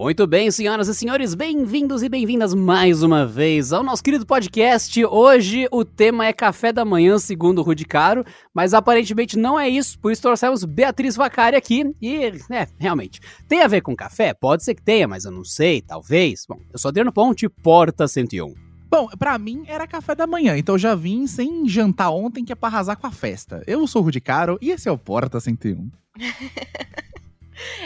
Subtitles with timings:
[0.00, 5.04] Muito bem, senhoras e senhores, bem-vindos e bem-vindas mais uma vez ao nosso querido podcast.
[5.04, 8.24] Hoje o tema é café da manhã, segundo o Rudy Caro,
[8.54, 11.84] mas aparentemente não é isso, por isso trouxemos Beatriz Vacari aqui.
[12.00, 12.16] E,
[12.50, 14.32] é, realmente, tem a ver com café?
[14.32, 16.46] Pode ser que tenha, mas eu não sei, talvez.
[16.48, 18.54] Bom, eu sou Adriano Ponte, Porta 101.
[18.90, 22.52] Bom, pra mim era café da manhã, então eu já vim sem jantar ontem, que
[22.52, 23.62] é pra arrasar com a festa.
[23.66, 25.90] Eu sou o Rudy Caro e esse é o Porta 101.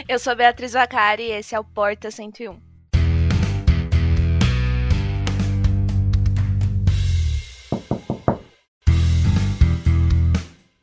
[0.07, 2.74] Eu sou Beatriz Vacari e esse é o Porta 101.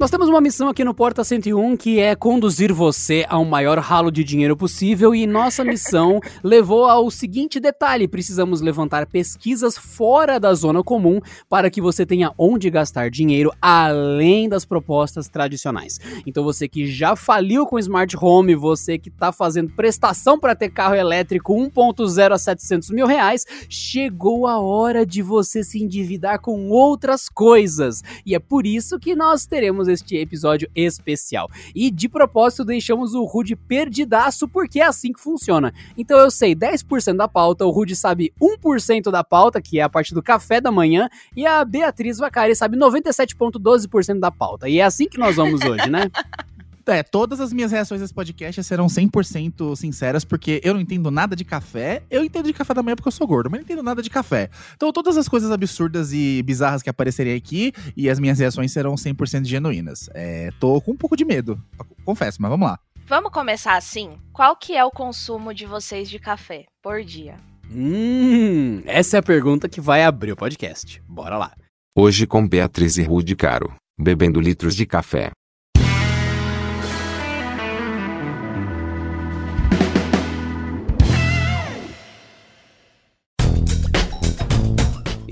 [0.02, 4.10] Nós temos uma missão aqui no Porta 101 que é conduzir você ao maior ralo
[4.10, 10.52] de dinheiro possível e nossa missão levou ao seguinte detalhe: precisamos levantar pesquisas fora da
[10.54, 16.00] zona comum para que você tenha onde gastar dinheiro além das propostas tradicionais.
[16.26, 20.70] Então você que já faliu com smart home, você que está fazendo prestação para ter
[20.70, 26.70] carro elétrico 1.0 a 700 mil reais, chegou a hora de você se endividar com
[26.70, 31.48] outras coisas e é por isso que nós teremos este episódio especial.
[31.74, 35.72] E de propósito, deixamos o Rude perdidaço, porque é assim que funciona.
[35.96, 39.88] Então eu sei 10% da pauta, o Rude sabe 1% da pauta, que é a
[39.88, 44.68] parte do café da manhã, e a Beatriz Vacari sabe 97,12% da pauta.
[44.68, 46.10] E é assim que nós vamos hoje, né?
[46.86, 51.10] É, todas as minhas reações a esse podcast serão 100% sinceras, porque eu não entendo
[51.10, 52.02] nada de café.
[52.10, 54.10] Eu entendo de café da manhã porque eu sou gordo, mas não entendo nada de
[54.10, 54.50] café.
[54.74, 58.94] Então, todas as coisas absurdas e bizarras que aparecerem aqui e as minhas reações serão
[58.94, 60.08] 100% genuínas.
[60.14, 61.60] É, tô com um pouco de medo,
[62.04, 62.78] confesso, mas vamos lá.
[63.06, 64.10] Vamos começar assim?
[64.32, 67.36] Qual que é o consumo de vocês de café por dia?
[67.70, 71.02] Hum, essa é a pergunta que vai abrir o podcast.
[71.08, 71.52] Bora lá.
[71.94, 75.30] Hoje com Beatriz e Rude Caro, bebendo litros de café.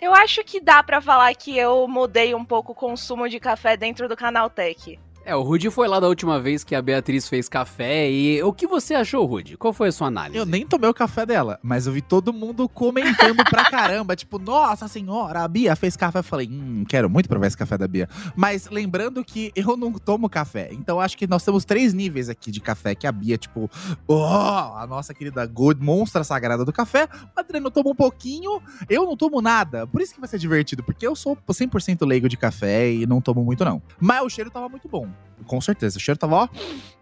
[0.00, 3.76] eu acho que dá para falar que eu mudei um pouco o consumo de café
[3.76, 4.98] dentro do canal Tech.
[5.24, 8.52] É, o Rudy foi lá da última vez que a Beatriz fez café e o
[8.52, 9.56] que você achou, Rudy?
[9.56, 10.36] Qual foi a sua análise?
[10.36, 14.36] Eu nem tomei o café dela, mas eu vi todo mundo comentando pra caramba, tipo,
[14.40, 16.18] nossa senhora, a Bia fez café.
[16.18, 18.08] Eu falei, hum, quero muito provar esse café da Bia.
[18.34, 22.50] Mas lembrando que eu não tomo café, então acho que nós temos três níveis aqui
[22.50, 23.70] de café, que a Bia, tipo,
[24.08, 29.06] oh, a nossa querida Gold monstra sagrada do café, o Adriano toma um pouquinho, eu
[29.06, 29.86] não tomo nada.
[29.86, 33.20] Por isso que vai ser divertido, porque eu sou 100% leigo de café e não
[33.20, 33.80] tomo muito não.
[34.00, 35.11] Mas o cheiro tava muito bom.
[35.46, 35.98] Com certeza.
[35.98, 36.48] O cheiro tava, ó.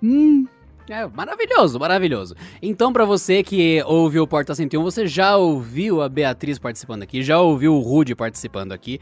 [0.02, 0.46] Hum,
[0.90, 2.34] é, maravilhoso, maravilhoso.
[2.60, 7.22] Então, para você que ouviu o Porta 101, você já ouviu a Beatriz participando aqui,
[7.22, 8.98] já ouviu o Rude participando aqui,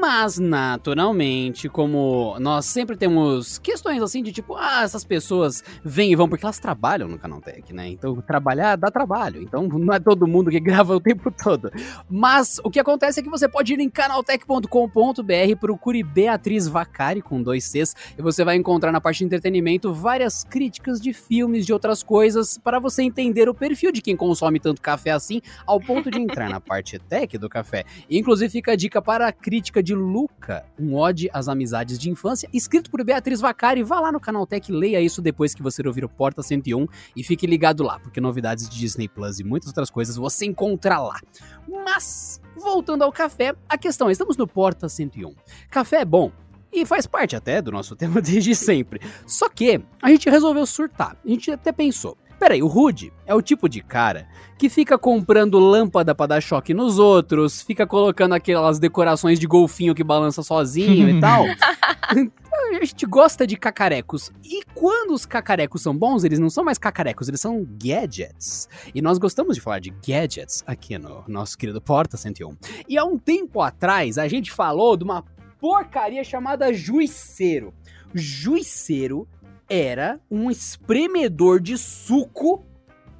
[0.00, 6.16] mas naturalmente, como nós sempre temos questões assim de tipo, ah, essas pessoas vêm e
[6.16, 7.88] vão porque elas trabalham no Canal Tech, né?
[7.88, 9.42] Então, trabalhar dá trabalho.
[9.42, 11.70] Então, não é todo mundo que grava o tempo todo.
[12.08, 17.42] Mas o que acontece é que você pode ir em canaltech.com.br, procure Beatriz Vacari com
[17.42, 21.72] dois Cs, e você vai encontrar na parte de entretenimento várias críticas de filmes, de
[21.72, 26.10] outras coisas, para você entender o perfil de quem consome tanto café assim, ao ponto
[26.10, 27.84] de entrar na parte tech do café.
[28.10, 32.48] Inclusive fica a dica para a crítica de Luca, um ode às amizades de infância,
[32.52, 33.84] escrito por Beatriz Vacari.
[33.84, 36.84] Vá lá no canal Tech, leia isso depois que você ouvir o Porta 101
[37.14, 40.98] e fique ligado lá, porque novidades de Disney Plus e muitas outras coisas você encontra
[40.98, 41.20] lá.
[41.68, 45.32] Mas, voltando ao café, a questão é, estamos no Porta 101.
[45.70, 46.32] Café é bom,
[46.72, 49.00] e faz parte até do nosso tema desde sempre.
[49.26, 51.16] Só que a gente resolveu surtar.
[51.24, 52.16] A gente até pensou.
[52.38, 54.26] Peraí, o Rude é o tipo de cara
[54.56, 59.94] que fica comprando lâmpada para dar choque nos outros, fica colocando aquelas decorações de golfinho
[59.94, 61.44] que balança sozinho e tal.
[62.12, 64.32] Então, a gente gosta de cacarecos.
[64.42, 68.68] E quando os cacarecos são bons, eles não são mais cacarecos, eles são gadgets.
[68.92, 72.56] E nós gostamos de falar de gadgets aqui no nosso querido Porta 101.
[72.88, 75.24] E há um tempo atrás, a gente falou de uma
[75.60, 77.74] porcaria chamada juiceiro.
[78.14, 79.28] Juiceiro
[79.68, 82.64] era um espremedor de suco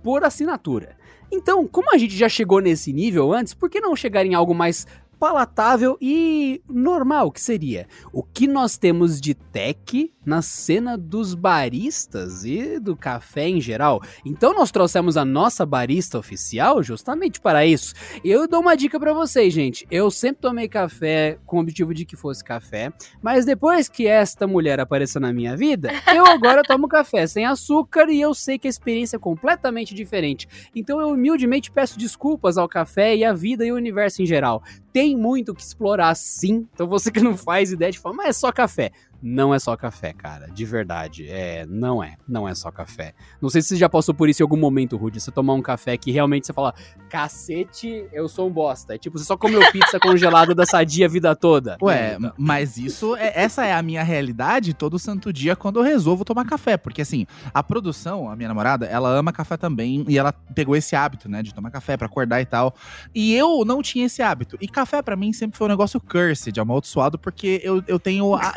[0.02, 0.96] por assinatura.
[1.30, 4.54] Então, como a gente já chegou nesse nível antes, por que não chegar em algo
[4.54, 4.86] mais
[5.20, 12.44] palatável e normal, que seria o que nós temos de tech na cena dos baristas
[12.44, 14.00] e do café em geral.
[14.24, 17.94] Então nós trouxemos a nossa barista oficial justamente para isso.
[18.24, 19.86] Eu dou uma dica para vocês, gente.
[19.90, 22.90] Eu sempre tomei café com o objetivo de que fosse café,
[23.22, 28.08] mas depois que esta mulher apareceu na minha vida, eu agora tomo café sem açúcar
[28.08, 30.48] e eu sei que a experiência é completamente diferente.
[30.74, 34.62] Então eu humildemente peço desculpas ao café e à vida e ao universo em geral.
[34.92, 36.66] Tem muito que explorar sim.
[36.72, 38.92] Então você que não faz ideia de falar, mas é só café
[39.22, 40.48] não é só café, cara.
[40.50, 41.28] De verdade.
[41.28, 42.16] É, não é.
[42.28, 43.14] Não é só café.
[43.40, 45.20] Não sei se você já passou por isso em algum momento, Rudy.
[45.20, 46.74] Você tomar um café que realmente você fala,
[47.08, 48.94] cacete, eu sou um bosta.
[48.94, 51.76] É tipo, você só comeu pizza congelada da sadia a vida toda.
[51.82, 56.24] Ué, mas isso, é, essa é a minha realidade todo santo dia quando eu resolvo
[56.24, 56.76] tomar café.
[56.76, 60.04] Porque assim, a produção, a minha namorada, ela ama café também.
[60.08, 62.74] E ela pegou esse hábito, né, de tomar café para acordar e tal.
[63.14, 64.56] E eu não tinha esse hábito.
[64.60, 68.34] E café para mim sempre foi um negócio cursed, amaldiçoado, porque eu, eu tenho.
[68.34, 68.54] A,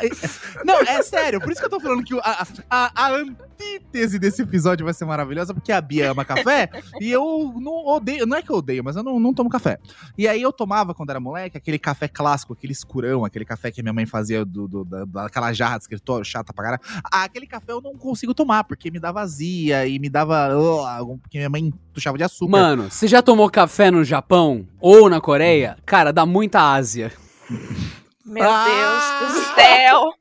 [0.64, 4.42] não, é sério, por isso que eu tô falando que a, a, a, antítese desse
[4.42, 6.68] episódio vai ser maravilhosa, porque a Bia ama café
[7.00, 9.78] e eu não odeio, não é que eu odeio, mas eu não, não tomo café.
[10.16, 13.82] E aí eu tomava, quando era moleque, aquele café clássico, aquele escurão, aquele café que
[13.82, 16.82] minha mãe fazia do, do da, daquela jarra de escritório chata pra caralho.
[17.04, 20.50] Ah, aquele café eu não consigo tomar, porque me dá vazia e me dava.
[20.56, 22.50] Uh, porque minha mãe puxava de açúcar.
[22.50, 25.76] Mano, você já tomou café no Japão ou na Coreia?
[25.86, 27.12] Cara, dá muita Ásia.
[28.24, 29.20] Meu ah!
[29.20, 30.14] Deus do céu!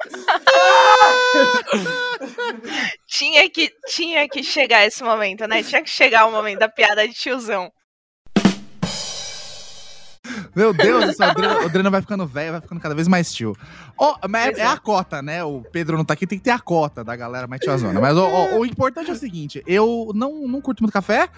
[3.08, 5.64] tinha, que, tinha que chegar esse momento, né?
[5.64, 7.72] Tinha que chegar o momento da piada de tiozão.
[10.56, 13.56] Meu Deus, o Adriano, o Adriano vai ficando velho, vai ficando cada vez mais tio.
[13.98, 15.44] Oh, mas é, é, a cota, né?
[15.44, 18.00] O Pedro não tá aqui, tem que ter a cota da galera mais tiazona.
[18.00, 21.30] Mas oh, oh, o importante é o seguinte: eu não, não curto muito café,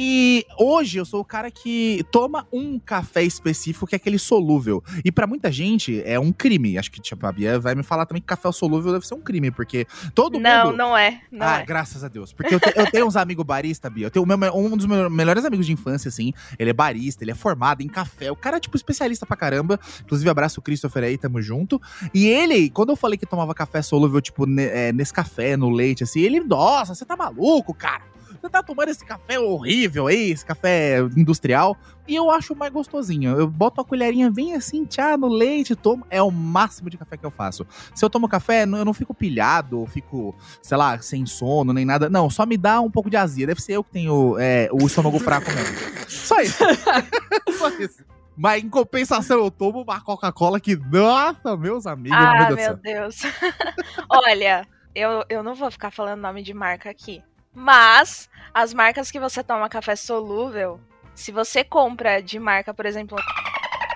[0.00, 4.80] e hoje eu sou o cara que toma um café específico que é aquele solúvel.
[5.04, 6.78] E para muita gente é um crime.
[6.78, 9.20] Acho que tipo, a Bia vai me falar também que café solúvel deve ser um
[9.20, 10.76] crime, porque todo não, mundo.
[10.76, 11.20] Não, não é.
[11.32, 11.64] Não ah, é.
[11.64, 12.32] graças a Deus.
[12.32, 14.06] Porque eu, te, eu tenho uns amigos barista, Bia.
[14.06, 16.32] Eu tenho meu, um dos meus melhores amigos de infância, assim.
[16.60, 18.30] Ele é barista, ele é formado em café.
[18.30, 19.80] O cara é, tipo, especialista pra caramba.
[20.04, 21.82] Inclusive, abraço o Christopher aí, tamo junto.
[22.14, 26.04] E ele, quando eu falei que tomava café solúvel, tipo, é, nesse café, no leite,
[26.04, 28.17] assim, ele, nossa, você tá maluco, cara
[28.48, 33.38] você tá tomando esse café horrível aí, esse café industrial, e eu acho mais gostosinho.
[33.38, 36.06] Eu boto a colherinha bem assim, tchá, no leite, tomo.
[36.08, 37.66] É o máximo de café que eu faço.
[37.94, 42.08] Se eu tomo café, eu não fico pilhado, fico, sei lá, sem sono, nem nada.
[42.08, 43.46] Não, só me dá um pouco de azia.
[43.46, 45.76] Deve ser eu que tenho é, o estômago fraco mesmo.
[46.08, 46.64] Só isso.
[47.58, 48.04] só isso.
[48.34, 52.16] Mas em compensação, eu tomo uma Coca-Cola que, nossa, meus amigos.
[52.18, 52.66] Ah, meu Deus.
[52.66, 53.22] Meu Deus.
[54.08, 57.22] Olha, eu, eu não vou ficar falando nome de marca aqui.
[57.52, 60.80] Mas as marcas que você toma café solúvel,
[61.14, 63.18] se você compra de marca, por exemplo,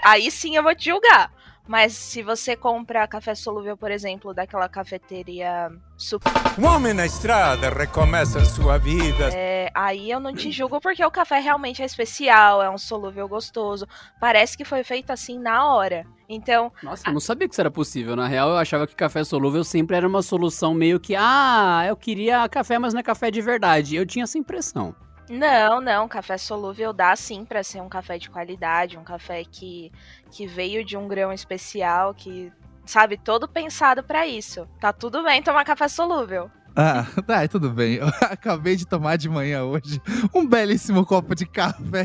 [0.05, 1.33] aí sim eu vou te julgar.
[1.67, 6.33] Mas se você compra café solúvel, por exemplo, daquela cafeteria super.
[6.59, 9.31] Um homem na estrada recomeça sua vida.
[9.33, 13.29] É, aí eu não te julgo porque o café realmente é especial, é um solúvel
[13.29, 13.87] gostoso.
[14.21, 16.05] Parece que foi feito assim na hora.
[16.29, 16.73] Então.
[16.83, 18.17] Nossa, eu não sabia que isso era possível.
[18.17, 21.15] Na real, eu achava que café solúvel sempre era uma solução meio que.
[21.17, 23.95] Ah, eu queria café, mas não é café de verdade.
[23.95, 24.95] Eu tinha essa impressão.
[25.33, 29.91] Não, não, café solúvel dá sim para ser um café de qualidade, um café que,
[30.31, 32.53] que veio de um grão especial, que,
[32.85, 34.69] sabe, todo pensado para isso.
[34.79, 36.51] Tá tudo bem tomar café solúvel.
[36.77, 37.95] Ah, tá, tudo bem.
[37.95, 40.03] Eu acabei de tomar de manhã hoje
[40.35, 42.05] um belíssimo copo de café.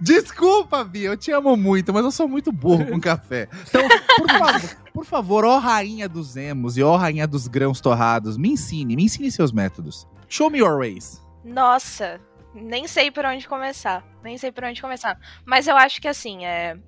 [0.00, 3.48] Desculpa, Bia, eu te amo muito, mas eu sou muito burro com café.
[3.68, 3.82] Então,
[4.16, 8.50] por favor, por favor, ó rainha dos emos e ó rainha dos grãos torrados, me
[8.50, 10.06] ensine, me ensine seus métodos.
[10.28, 11.22] Show me your ways.
[11.44, 12.20] Nossa,
[12.54, 14.04] nem sei por onde começar.
[14.22, 15.18] Nem sei por onde começar.
[15.44, 16.78] Mas eu acho que assim, é.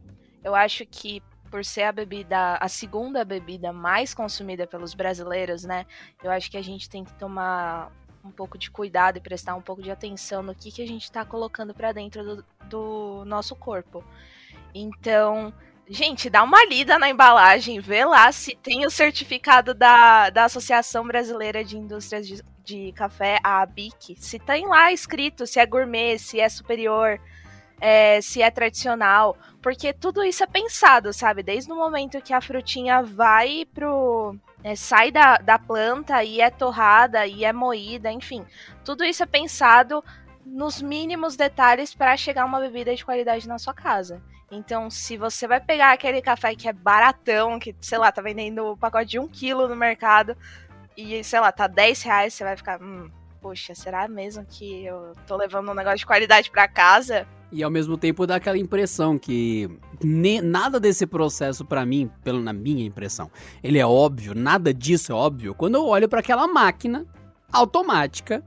[0.43, 5.87] Eu acho que por ser a bebida, a segunda bebida mais consumida pelos brasileiros, né?
[6.23, 7.91] Eu acho que a gente tem que tomar
[8.27, 11.05] um pouco de cuidado e prestar um pouco de atenção no que, que a gente
[11.05, 14.05] está colocando para dentro do, do nosso corpo.
[14.75, 15.53] Então,
[15.89, 21.07] gente, dá uma lida na embalagem, vê lá se tem o certificado da, da Associação
[21.07, 24.17] Brasileira de Indústrias de, de Café, a ABIC.
[24.19, 27.21] Se tem lá escrito se é gourmet, se é superior,
[27.81, 29.37] é, se é tradicional.
[29.63, 31.43] Porque tudo isso é pensado, sabe?
[31.43, 34.37] Desde o momento que a frutinha vai pro.
[34.67, 38.45] É, sai da, da planta e é torrada e é moída, enfim.
[38.85, 40.03] Tudo isso é pensado
[40.45, 44.21] nos mínimos detalhes para chegar uma bebida de qualidade na sua casa.
[44.51, 48.73] Então, se você vai pegar aquele café que é baratão, que, sei lá, tá vendendo
[48.73, 50.37] o pacote de um quilo no mercado,
[50.97, 53.09] e, sei lá, tá 10 reais, você vai ficar, hum,
[53.47, 57.29] poxa, será mesmo que eu tô levando um negócio de qualidade para casa?
[57.53, 59.71] E ao mesmo tempo dá aquela impressão que
[60.03, 63.31] ne, nada desse processo para mim, pelo na minha impressão,
[63.63, 67.07] ele é óbvio, nada disso é óbvio quando eu olho para aquela máquina
[67.53, 68.43] automática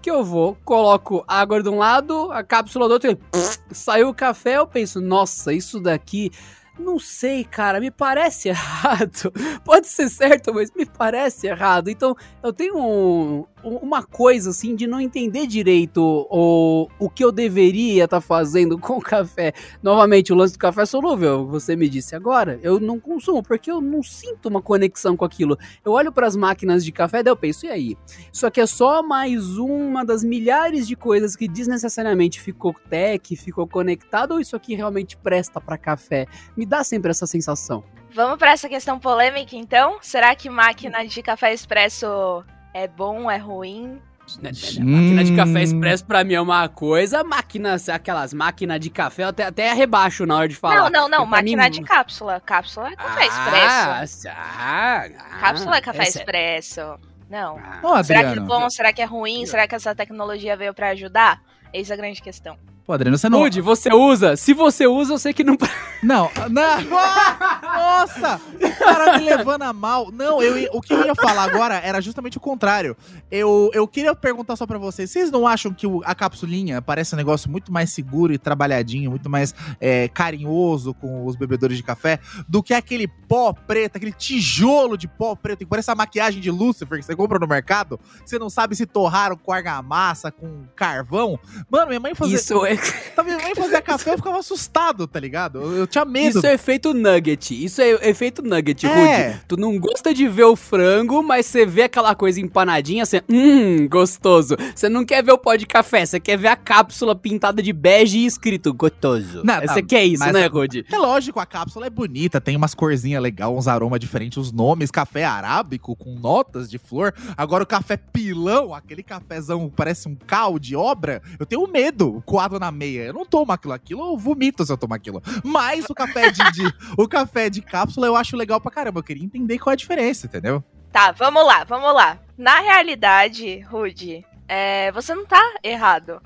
[0.00, 4.14] que eu vou, coloco água de um lado, a cápsula do outro, pff, saiu o
[4.14, 6.30] café, eu penso, nossa, isso daqui
[6.78, 9.32] não sei, cara, me parece errado.
[9.64, 11.88] Pode ser certo, mas me parece errado.
[11.88, 17.32] Então, eu tenho um, uma coisa assim de não entender direito o, o que eu
[17.32, 19.52] deveria estar tá fazendo com o café.
[19.82, 23.80] Novamente, o lance do café solúvel, você me disse agora, eu não consumo porque eu
[23.80, 25.58] não sinto uma conexão com aquilo.
[25.84, 27.96] Eu olho para as máquinas de café e eu penso, e aí?
[28.32, 33.66] Isso aqui é só mais uma das milhares de coisas que desnecessariamente ficou tech, ficou
[33.66, 36.26] conectado, ou isso aqui realmente presta para café?
[36.56, 37.82] Me dá sempre essa sensação.
[38.14, 39.98] Vamos para essa questão polêmica então?
[40.00, 42.44] Será que máquina de café expresso
[42.74, 44.02] é bom, é ruim.
[44.40, 48.88] Né, né, máquina de café expresso pra mim é uma coisa, máquina, aquelas máquinas de
[48.88, 50.76] café, eu até, até rebaixo na hora de falar.
[50.76, 51.70] Não, não, não, máquina mim...
[51.70, 52.40] de cápsula.
[52.40, 54.28] Cápsula é café ah, expresso.
[54.28, 56.80] Ah, ah, cápsula é café é expresso.
[57.28, 57.58] Não.
[57.82, 58.02] Ah.
[58.02, 58.70] Será que é bom?
[58.70, 59.44] Será que é ruim?
[59.46, 61.42] Será que essa tecnologia veio para ajudar?
[61.72, 62.58] Eis a grande questão.
[62.86, 63.38] Pô, Adriano, você não.
[63.38, 64.36] Rude, você usa?
[64.36, 65.56] Se você usa, eu sei que não.
[66.04, 66.82] Não, não.
[66.82, 68.38] Nossa!
[68.60, 70.12] O cara me levando a mal.
[70.12, 72.94] Não, eu, o que eu ia falar agora era justamente o contrário.
[73.30, 77.16] Eu, eu queria perguntar só pra vocês: vocês não acham que a capsulinha parece um
[77.16, 82.20] negócio muito mais seguro e trabalhadinho, muito mais é, carinhoso com os bebedores de café
[82.46, 86.50] do que aquele pó preto, aquele tijolo de pó preto que parece a maquiagem de
[86.50, 87.98] Lucifer que você compra no mercado?
[88.26, 91.38] Você não sabe se torraram com argamassa, com carvão?
[91.70, 92.36] Mano, minha mãe fazia.
[92.36, 92.73] Isso é
[93.14, 95.60] Tá minha mãe fazia café, eu ficava assustado, tá ligado?
[95.60, 96.38] Eu, eu tinha medo.
[96.38, 97.64] Isso é efeito nugget.
[97.64, 99.28] Isso é efeito nugget, é.
[99.28, 99.40] Rude.
[99.48, 103.88] Tu não gosta de ver o frango, mas você vê aquela coisa empanadinha, você, hum,
[103.88, 104.56] gostoso.
[104.74, 107.72] Você não quer ver o pó de café, você quer ver a cápsula pintada de
[107.72, 109.42] bege e escrito gostoso.
[109.60, 110.84] Você quer isso, né, Rude?
[110.90, 114.90] É lógico, a cápsula é bonita, tem umas corzinhas legais, uns aromas diferentes, os nomes,
[114.90, 117.14] café arábico com notas de flor.
[117.36, 122.58] Agora o café pilão, aquele cafezão parece um cal de obra, eu tenho medo coado
[122.64, 123.02] na meia.
[123.02, 125.22] Eu não tomo aquilo, aquilo eu vomito se eu tomar aquilo.
[125.44, 129.00] Mas o café de, de o café de cápsula eu acho legal pra caramba.
[129.00, 130.62] Eu queria entender qual é a diferença, entendeu?
[130.90, 132.18] Tá, vamos lá, vamos lá.
[132.38, 136.20] Na realidade, Rude, é, você não tá errado.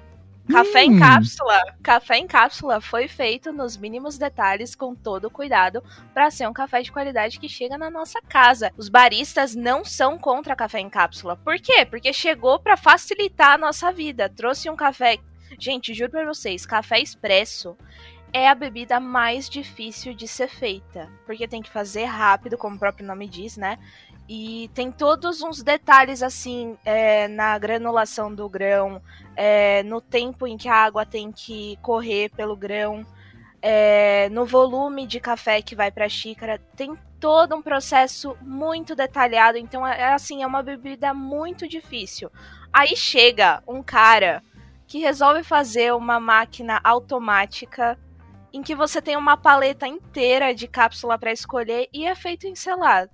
[0.50, 0.92] Café hum.
[0.92, 1.60] em cápsula.
[1.82, 5.82] Café em cápsula foi feito nos mínimos detalhes com todo o cuidado
[6.14, 8.72] para ser um café de qualidade que chega na nossa casa.
[8.76, 11.36] Os baristas não são contra café em cápsula.
[11.36, 11.84] Por quê?
[11.84, 14.28] Porque chegou para facilitar a nossa vida.
[14.28, 15.18] Trouxe um café
[15.58, 17.76] Gente, juro pra vocês, café expresso
[18.32, 21.08] é a bebida mais difícil de ser feita.
[21.24, 23.78] Porque tem que fazer rápido, como o próprio nome diz, né?
[24.28, 29.00] E tem todos uns detalhes assim é, na granulação do grão,
[29.34, 33.06] é, no tempo em que a água tem que correr pelo grão,
[33.62, 36.60] é, no volume de café que vai para a xícara.
[36.76, 39.56] Tem todo um processo muito detalhado.
[39.56, 42.30] Então, é, é assim, é uma bebida muito difícil.
[42.70, 44.42] Aí chega um cara
[44.88, 47.98] que resolve fazer uma máquina automática
[48.52, 52.54] em que você tem uma paleta inteira de cápsula para escolher e é feito em,
[52.54, 53.06] sei lá,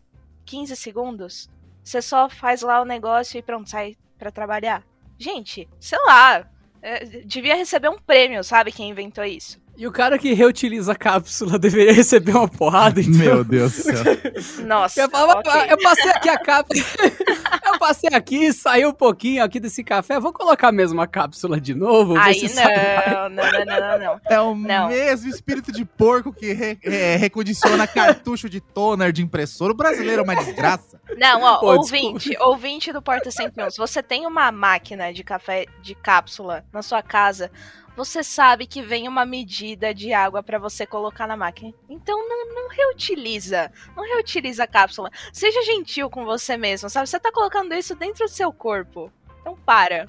[0.47, 1.50] 15 segundos.
[1.83, 4.85] Você só faz lá o negócio e pronto, sai para trabalhar.
[5.19, 6.49] Gente, sei lá,
[6.81, 9.61] é, devia receber um prêmio, sabe, quem inventou isso.
[9.76, 13.12] E o cara que reutiliza a cápsula deveria receber uma porrada, então.
[13.19, 14.04] Meu Deus do céu.
[14.66, 15.00] Nossa.
[15.00, 15.52] Eu, falava, ok.
[15.69, 16.85] eu passei aqui a cápsula.
[17.66, 20.21] eu passei aqui, saiu um pouquinho aqui desse café.
[20.21, 22.16] Vou colocar mesmo a cápsula de novo.
[22.16, 24.21] Aí não, não, não, não, não, não.
[24.28, 24.88] É o Não.
[24.88, 29.73] mesmo espírito de porco que re- é, recondiciona cartucho de toner de impressora.
[29.73, 31.00] O brasileiro é uma desgraça.
[31.19, 35.66] Não, ó, Pô, ouvinte, ouvinte do Porta 101, se você tem uma máquina de café
[35.83, 37.50] de cápsula na sua casa,
[37.97, 41.73] você sabe que vem uma medida de água pra você colocar na máquina.
[41.89, 45.11] Então não, não reutiliza, não reutiliza a cápsula.
[45.33, 47.09] Seja gentil com você mesmo, sabe?
[47.09, 49.13] Você tá colocando isso dentro do seu corpo.
[49.41, 50.09] Então para.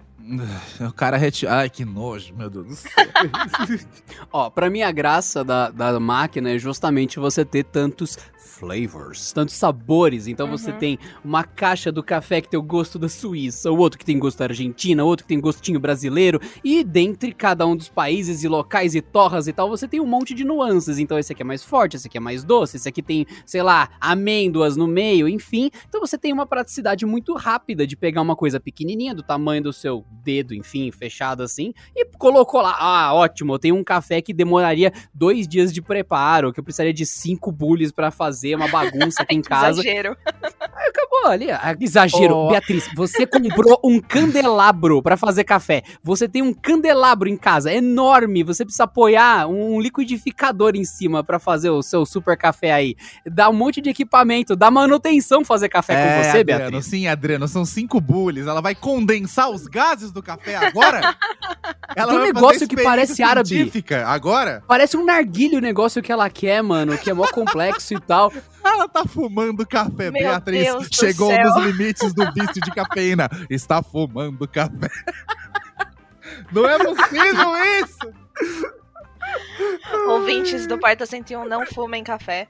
[0.87, 1.45] O cara reti...
[1.45, 2.91] Ai, que nojo, meu Deus do céu.
[4.31, 9.55] Ó, pra mim a graça da, da máquina é justamente você ter tantos flavors, tantos
[9.55, 10.27] sabores.
[10.27, 10.77] Então você Uhum.
[10.79, 14.17] tem uma caixa do café que tem o gosto da Suíça, o outro que tem
[14.17, 16.39] gosto da Argentina, o outro que tem gostinho brasileiro.
[16.63, 20.05] E dentre cada um dos países e locais e torras e tal, você tem um
[20.07, 20.97] monte de nuances.
[20.97, 23.61] Então esse aqui é mais forte, esse aqui é mais doce, esse aqui tem, sei
[23.61, 25.69] lá, amêndoas no meio, enfim.
[25.87, 29.73] Então você tem uma praticidade muito rápida de pegar uma coisa pequenininha, do tamanho do
[29.73, 32.75] seu dedo, enfim, fechado assim, e colocou lá.
[32.79, 36.91] Ah, ótimo, eu tenho um café que demoraria dois dias de preparo, que eu precisaria
[36.93, 39.81] de cinco bullies pra fazer uma bagunça aqui em Que casa.
[39.81, 40.17] Exagero.
[40.61, 41.51] Acabou ali.
[41.51, 42.35] ah, Exagero.
[42.35, 42.49] Oh.
[42.49, 45.83] Beatriz, você comprou um candelabro pra fazer café.
[46.03, 48.43] Você tem um candelabro em casa, enorme.
[48.43, 52.95] Você precisa apoiar um liquidificador em cima pra fazer o seu super café aí.
[53.25, 56.85] Dá um monte de equipamento, dá manutenção fazer café com você, É, Adriano, Beatriz.
[56.87, 58.47] Sim, Adriano, são cinco bullies.
[58.47, 61.15] Ela vai condensar os gases do café agora?
[61.95, 63.71] Ela Tem um negócio que parece árabe.
[64.05, 64.63] Agora?
[64.67, 68.33] Parece um narguilho o negócio que ela quer, mano, que é mó complexo e tal.
[68.63, 70.11] Ela tá fumando café.
[70.11, 71.43] Meu Beatriz Deus do chegou céu.
[71.43, 73.29] nos limites do vício de cafeína.
[73.49, 74.89] Está fumando café.
[76.51, 78.13] Não é possível isso!
[80.07, 82.47] Ouvintes do Porta 101, não fumem café.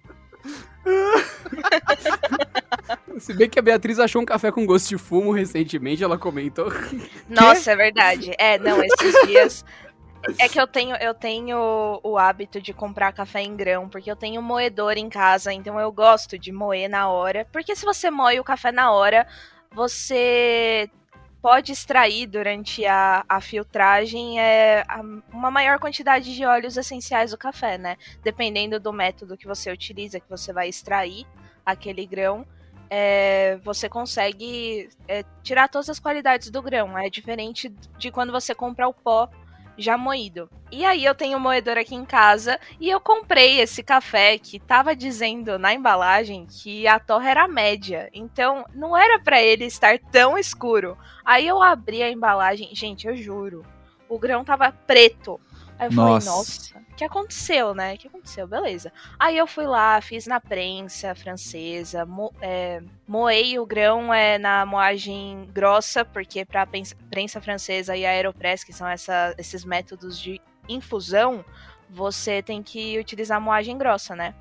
[3.19, 6.71] Se bem que a Beatriz achou um café com gosto de fumo recentemente, ela comentou.
[7.29, 8.33] Nossa, é verdade.
[8.37, 9.65] É, não, esses dias.
[10.39, 14.15] É que eu tenho, eu tenho o hábito de comprar café em grão, porque eu
[14.15, 17.47] tenho moedor em casa, então eu gosto de moer na hora.
[17.51, 19.27] Porque se você moe o café na hora,
[19.71, 20.89] você
[21.45, 27.37] pode extrair durante a, a filtragem é, a- uma maior quantidade de óleos essenciais do
[27.37, 27.97] café, né?
[28.23, 31.23] Dependendo do método que você utiliza, que você vai extrair
[31.63, 32.47] aquele grão
[32.89, 36.97] é, você consegue é, tirar todas as qualidades do grão.
[36.97, 39.29] É diferente de quando você compra o pó
[39.77, 40.49] já moído.
[40.71, 44.59] E aí eu tenho um moedor aqui em casa e eu comprei esse café que
[44.59, 48.09] tava dizendo na embalagem que a torre era média.
[48.13, 50.97] Então não era pra ele estar tão escuro.
[51.23, 53.65] Aí eu abri a embalagem, gente, eu juro,
[54.09, 55.39] o grão tava preto.
[55.77, 56.25] Aí eu Nossa.
[56.25, 57.97] falei, nossa, que aconteceu, né?
[57.97, 58.47] Que aconteceu?
[58.47, 58.91] Beleza.
[59.19, 64.65] Aí eu fui lá, fiz na prensa francesa, mo é, moei o grão é, na
[64.65, 66.67] moagem grossa, porque para
[67.09, 71.43] prensa francesa e aeropress, que são essa, esses métodos de infusão,
[71.89, 74.33] você tem que utilizar moagem grossa, né?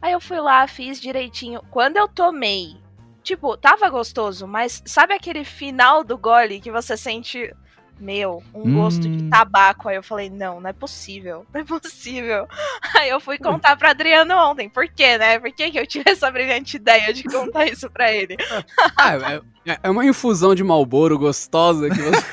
[0.00, 1.62] Aí eu fui lá, fiz direitinho.
[1.70, 2.76] Quando eu tomei,
[3.22, 7.52] tipo, tava gostoso, mas sabe aquele final do gole que você sente,
[7.98, 9.30] meu, um gosto de Hum.
[9.30, 9.88] tabaco?
[9.88, 12.46] Aí eu falei, não, não é possível, não é possível.
[12.96, 14.68] Aí eu fui contar pra Adriano ontem.
[14.68, 15.38] Por quê, né?
[15.38, 18.36] Por que, que eu tive essa brilhante ideia de contar isso pra ele?
[18.98, 19.16] Ah,
[19.66, 22.24] é, é uma infusão de Malboro gostosa que você.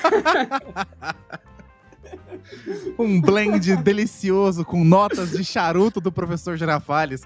[3.00, 7.24] Um blend delicioso com notas de charuto do professor Girafales.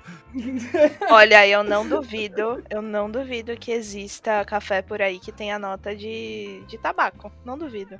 [1.09, 5.95] Olha, eu não duvido, eu não duvido que exista café por aí que tenha nota
[5.95, 7.31] de, de tabaco.
[7.43, 7.97] Não duvido.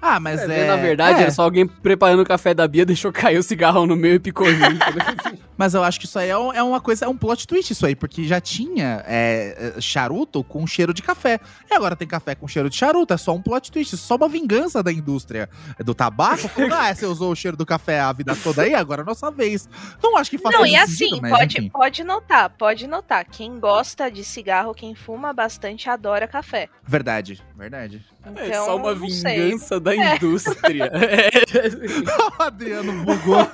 [0.00, 0.66] Ah, mas É, é.
[0.66, 3.86] Na verdade, é, era só alguém preparando o café da Bia, deixou cair o cigarrão
[3.86, 4.94] no meio e picou junto.
[4.94, 5.38] né?
[5.58, 7.72] Mas eu acho que isso aí é, um- é uma coisa, é um plot twist
[7.72, 11.40] isso aí, porque já tinha é, é, charuto com cheiro de café.
[11.68, 14.28] E agora tem café com cheiro de charuto, é só um plot twist, só uma
[14.28, 15.50] vingança da indústria
[15.84, 16.46] do tabaco.
[16.48, 19.32] Falando, ah, você usou o cheiro do café a vida toda aí, agora é nossa
[19.32, 19.68] vez.
[20.00, 21.68] Não acho que faça Não, e assim, sentido, mas pode, enfim.
[21.70, 23.24] pode notar, pode notar.
[23.24, 26.68] Quem gosta de cigarro, quem fuma bastante, adora café.
[26.86, 28.00] Verdade, verdade.
[28.24, 29.40] Então, é só uma não sei.
[29.50, 30.90] vingança da indústria.
[30.98, 31.30] É.
[32.38, 33.46] o Adriano bugou.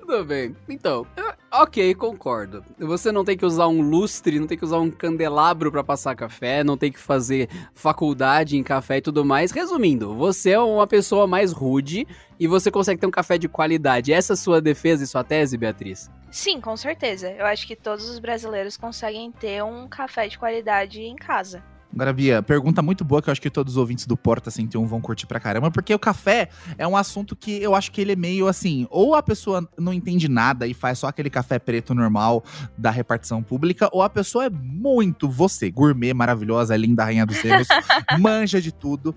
[0.00, 0.54] Tudo bem.
[0.68, 1.06] Então,
[1.52, 2.64] ok, concordo.
[2.78, 6.14] Você não tem que usar um lustre, não tem que usar um candelabro pra passar
[6.14, 9.50] café, não tem que fazer faculdade em café e tudo mais.
[9.50, 12.06] Resumindo, você é uma pessoa mais rude
[12.38, 14.12] e você consegue ter um café de qualidade.
[14.12, 16.08] Essa é a sua defesa e sua tese, Beatriz?
[16.30, 17.30] Sim, com certeza.
[17.30, 21.62] Eu acho que todos os brasileiros conseguem ter um café de qualidade em casa.
[21.96, 24.84] Agora, Bia, pergunta muito boa que eu acho que todos os ouvintes do Porta 101
[24.84, 28.12] vão curtir pra caramba, porque o café é um assunto que eu acho que ele
[28.12, 31.94] é meio assim, ou a pessoa não entende nada e faz só aquele café preto
[31.94, 32.44] normal
[32.76, 37.66] da repartição pública, ou a pessoa é muito você, gourmet, maravilhosa, linda, rainha dos selos,
[38.20, 39.14] manja de tudo.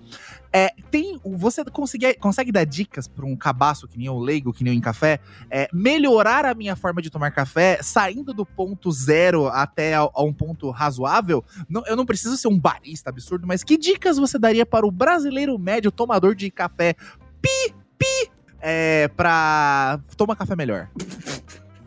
[0.52, 4.64] É, tem, você consegue, consegue dar dicas para um cabaço que nem o leigo, que
[4.64, 8.90] nem o em café, é, melhorar a minha forma de tomar café, saindo do ponto
[8.90, 11.44] zero até a, a um ponto razoável?
[11.68, 14.90] Não, eu não preciso ser um barista absurdo, mas que dicas você daria para o
[14.90, 16.94] brasileiro médio tomador de café
[17.40, 20.88] pi, pi, é, pra tomar café melhor?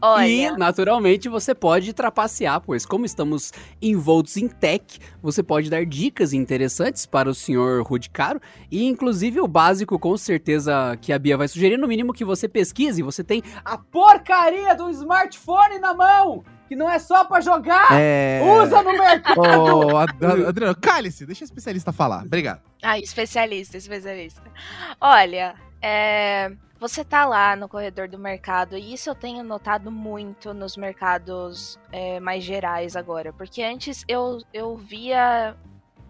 [0.05, 5.85] Olha, E, naturalmente, você pode trapacear, pois como estamos envoltos em tech, você pode dar
[5.85, 8.41] dicas interessantes para o senhor Rudicaro.
[8.69, 12.49] E, inclusive, o básico, com certeza, que a Bia vai sugerir, no mínimo que você
[12.49, 17.87] pesquise, você tem a porcaria do smartphone na mão, que não é só pra jogar,
[17.93, 18.41] É...
[18.61, 19.39] usa no mercado.
[19.97, 22.23] Ad- Adriano, cale-se, deixa o especialista falar.
[22.25, 22.59] Obrigado.
[22.81, 24.41] Ah, especialista, especialista.
[24.99, 26.51] Olha, é,
[26.83, 31.79] você tá lá no corredor do mercado, e isso eu tenho notado muito nos mercados
[31.93, 33.31] é, mais gerais agora.
[33.31, 35.55] Porque antes eu, eu via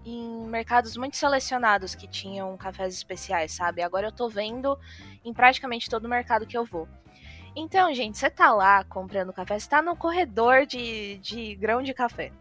[0.04, 3.84] em mercados muito selecionados que tinham cafés especiais, sabe?
[3.84, 4.76] Agora eu tô vendo
[5.24, 6.88] em praticamente todo mercado que eu vou.
[7.56, 11.94] Então, gente, você tá lá comprando café, você tá no corredor de, de grão de
[11.94, 12.32] café.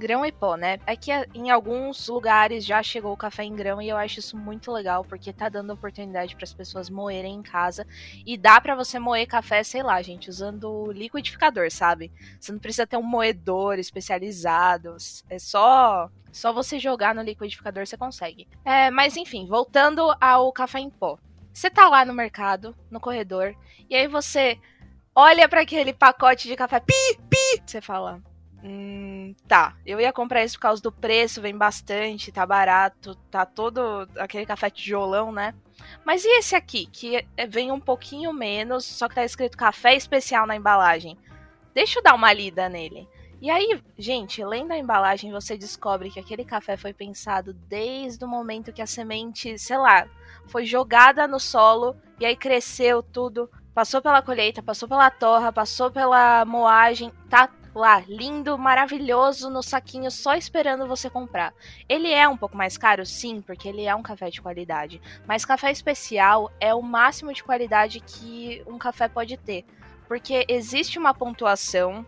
[0.00, 0.78] Grão e pó, né?
[0.86, 4.34] É que em alguns lugares já chegou o café em grão e eu acho isso
[4.34, 7.86] muito legal, porque tá dando oportunidade para as pessoas moerem em casa.
[8.24, 12.10] E dá para você moer café, sei lá, gente, usando liquidificador, sabe?
[12.40, 14.96] Você não precisa ter um moedor especializado.
[15.28, 16.10] É só.
[16.32, 18.48] Só você jogar no liquidificador você consegue.
[18.64, 21.18] É, mas enfim, voltando ao café em pó.
[21.52, 23.54] Você tá lá no mercado, no corredor,
[23.88, 24.58] e aí você
[25.14, 26.94] olha para aquele pacote de café pi,
[27.28, 28.22] pi, você fala,
[28.62, 33.46] Hum, tá, eu ia comprar isso por causa do preço, vem bastante, tá barato, tá
[33.46, 35.54] todo aquele café tijolão, né?
[36.04, 39.94] Mas e esse aqui, que é- vem um pouquinho menos, só que tá escrito café
[39.96, 41.16] especial na embalagem?
[41.74, 43.08] Deixa eu dar uma lida nele.
[43.40, 48.28] E aí, gente, lendo a embalagem, você descobre que aquele café foi pensado desde o
[48.28, 50.06] momento que a semente, sei lá,
[50.46, 55.90] foi jogada no solo e aí cresceu tudo, passou pela colheita, passou pela torra, passou
[55.90, 61.54] pela moagem, tá lá, lindo, maravilhoso, no saquinho, só esperando você comprar.
[61.88, 65.00] Ele é um pouco mais caro, sim, porque ele é um café de qualidade.
[65.26, 69.64] Mas café especial é o máximo de qualidade que um café pode ter.
[70.08, 72.04] Porque existe uma pontuação.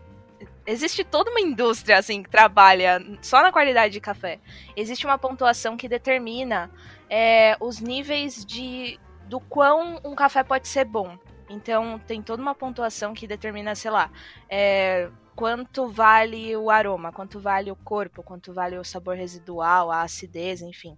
[0.65, 4.39] Existe toda uma indústria assim que trabalha só na qualidade de café.
[4.75, 6.69] Existe uma pontuação que determina
[7.09, 11.17] é, os níveis de do quão um café pode ser bom.
[11.49, 14.11] Então tem toda uma pontuação que determina, sei lá,
[14.49, 20.01] é, quanto vale o aroma, quanto vale o corpo, quanto vale o sabor residual, a
[20.01, 20.97] acidez, enfim.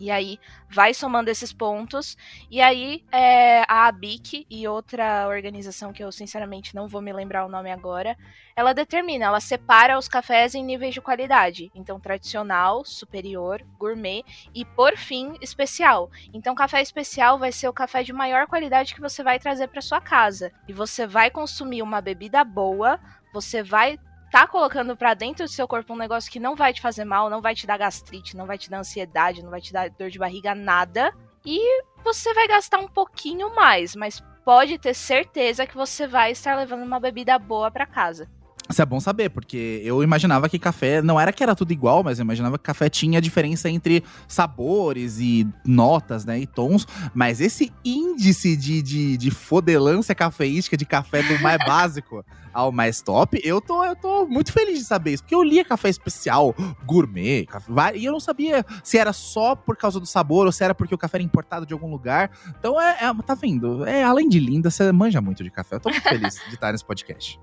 [0.00, 2.16] E aí vai somando esses pontos.
[2.50, 7.44] E aí é, a ABIC e outra organização que eu sinceramente não vou me lembrar
[7.44, 8.16] o nome agora,
[8.58, 11.70] ela determina, ela separa os cafés em níveis de qualidade.
[11.74, 16.10] Então, tradicional, superior, gourmet e, por fim, especial.
[16.34, 19.80] Então, café especial vai ser o café de maior qualidade que você vai trazer para
[19.80, 20.50] sua casa.
[20.66, 22.98] E você vai consumir uma bebida boa,
[23.32, 23.96] você vai
[24.30, 27.30] tá colocando pra dentro do seu corpo um negócio que não vai te fazer mal,
[27.30, 30.10] não vai te dar gastrite, não vai te dar ansiedade, não vai te dar dor
[30.10, 31.12] de barriga, nada.
[31.44, 36.56] E você vai gastar um pouquinho mais, mas pode ter certeza que você vai estar
[36.56, 38.28] levando uma bebida boa pra casa.
[38.68, 42.02] Isso é bom saber, porque eu imaginava que café não era que era tudo igual,
[42.04, 46.38] mas eu imaginava que café tinha diferença entre sabores e notas, né?
[46.40, 46.86] E tons.
[47.14, 53.00] Mas esse índice de, de, de fodelância cafeística de café do mais básico ao mais
[53.00, 55.22] top, eu tô, eu tô muito feliz de saber isso.
[55.22, 56.54] Porque eu lia café especial,
[56.84, 60.62] gourmet, café, e eu não sabia se era só por causa do sabor ou se
[60.62, 62.30] era porque o café era importado de algum lugar.
[62.58, 63.86] Então é, é- tá vendo?
[63.86, 65.76] É, além de linda, você manja muito de café.
[65.76, 67.40] Eu tô muito feliz de estar nesse podcast.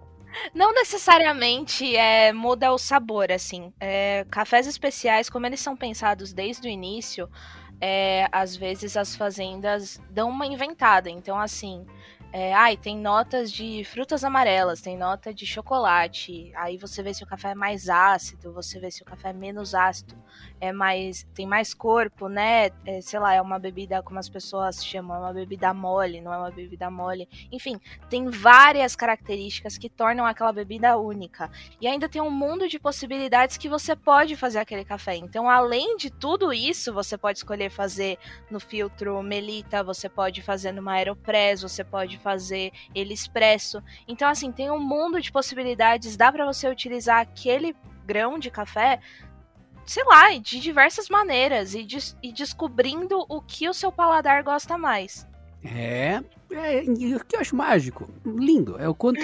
[0.53, 3.73] Não necessariamente é, muda o sabor, assim.
[3.79, 7.29] É, cafés especiais, como eles são pensados desde o início,
[7.79, 11.09] é, às vezes as fazendas dão uma inventada.
[11.09, 11.85] Então, assim,
[12.37, 16.51] é, ai, tem notas de frutas amarelas, tem nota de chocolate.
[16.55, 19.33] Aí você vê se o café é mais ácido, você vê se o café é
[19.33, 20.15] menos ácido,
[20.59, 22.69] é mais tem mais corpo, né?
[22.85, 26.33] É, sei lá, é uma bebida como as pessoas chamam, é uma bebida mole, não
[26.33, 27.27] é uma bebida mole.
[27.51, 31.49] Enfim, tem várias características que tornam aquela bebida única.
[31.79, 35.15] E ainda tem um mundo de possibilidades que você pode fazer aquele café.
[35.15, 38.17] Então, além de tudo isso, você pode escolher fazer
[38.49, 43.81] no filtro Melita, você pode fazer numa Aeropress, você pode fazer ele expresso.
[44.07, 46.17] Então, assim, tem um mundo de possibilidades.
[46.17, 48.99] Dá para você utilizar aquele grão de café
[49.85, 54.77] sei lá, de diversas maneiras e, des e descobrindo o que o seu paladar gosta
[54.77, 55.27] mais.
[55.63, 56.21] É,
[56.51, 59.19] é, o que eu acho mágico, lindo, é o quanto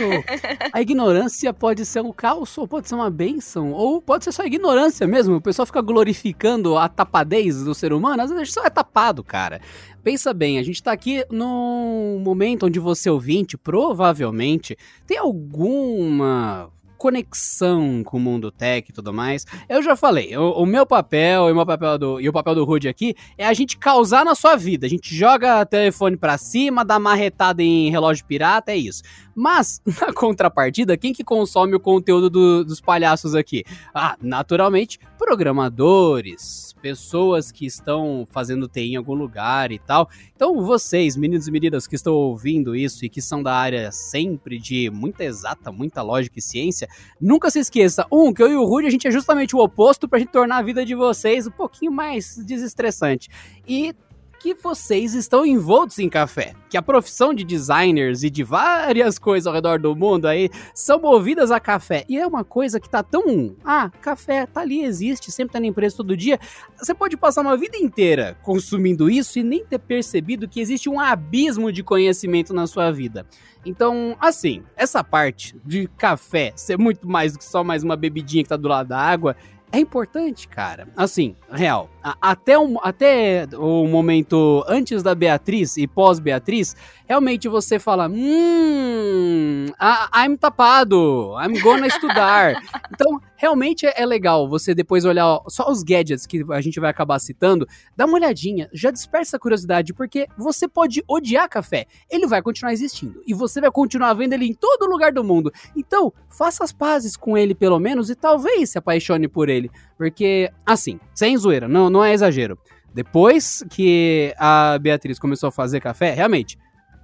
[0.73, 4.43] a ignorância pode ser um caos, ou pode ser uma benção, ou pode ser só
[4.43, 5.35] ignorância mesmo.
[5.35, 9.61] O pessoal fica glorificando a tapadez do ser humano, às vezes só é tapado, cara.
[10.03, 16.71] Pensa bem, a gente tá aqui num momento onde você ouvinte provavelmente tem alguma
[17.01, 19.43] conexão com o mundo tech e tudo mais.
[19.67, 22.53] Eu já falei, o, o meu papel e o meu papel do e o papel
[22.53, 24.85] do Rude aqui é a gente causar na sua vida.
[24.85, 29.01] A gente joga telefone para cima, dá marretada em relógio pirata, é isso.
[29.35, 33.63] Mas, na contrapartida, quem que consome o conteúdo do, dos palhaços aqui?
[33.95, 40.09] Ah, naturalmente, programadores, pessoas que estão fazendo TI em algum lugar e tal.
[40.35, 44.59] Então, vocês, meninos e meninas que estão ouvindo isso e que são da área sempre
[44.59, 46.87] de muita exata, muita lógica e ciência,
[47.19, 50.07] nunca se esqueça, um, que eu e o Rudy, a gente é justamente o oposto
[50.07, 53.29] pra gente tornar a vida de vocês um pouquinho mais desestressante.
[53.67, 53.95] E
[54.41, 56.55] que vocês estão envoltos em café.
[56.67, 60.99] Que a profissão de designers e de várias coisas ao redor do mundo aí são
[60.99, 62.03] movidas a café.
[62.09, 63.55] E é uma coisa que tá tão.
[63.63, 66.39] Ah, café tá ali, existe, sempre tá na empresa todo dia.
[66.75, 70.99] Você pode passar uma vida inteira consumindo isso e nem ter percebido que existe um
[70.99, 73.27] abismo de conhecimento na sua vida.
[73.63, 78.41] Então, assim, essa parte de café ser muito mais do que só mais uma bebidinha
[78.43, 79.35] que tá do lado da água
[79.71, 80.87] é importante, cara.
[80.95, 81.89] Assim, real.
[82.21, 86.75] Até, o, até o momento antes da Beatriz e pós-Beatriz,
[87.11, 92.55] realmente você fala: Hum, I- I'm tapado, I'm gonna estudar.
[92.93, 96.89] Então, realmente é, é legal você depois olhar só os gadgets que a gente vai
[96.89, 102.27] acabar citando, dá uma olhadinha, já dispersa a curiosidade, porque você pode odiar café, ele
[102.27, 105.51] vai continuar existindo e você vai continuar vendo ele em todo lugar do mundo.
[105.75, 110.51] Então, faça as pazes com ele pelo menos e talvez se apaixone por ele, porque
[110.65, 112.59] assim, sem zoeira, não, não é exagero.
[112.93, 116.59] Depois que a Beatriz começou a fazer café, realmente,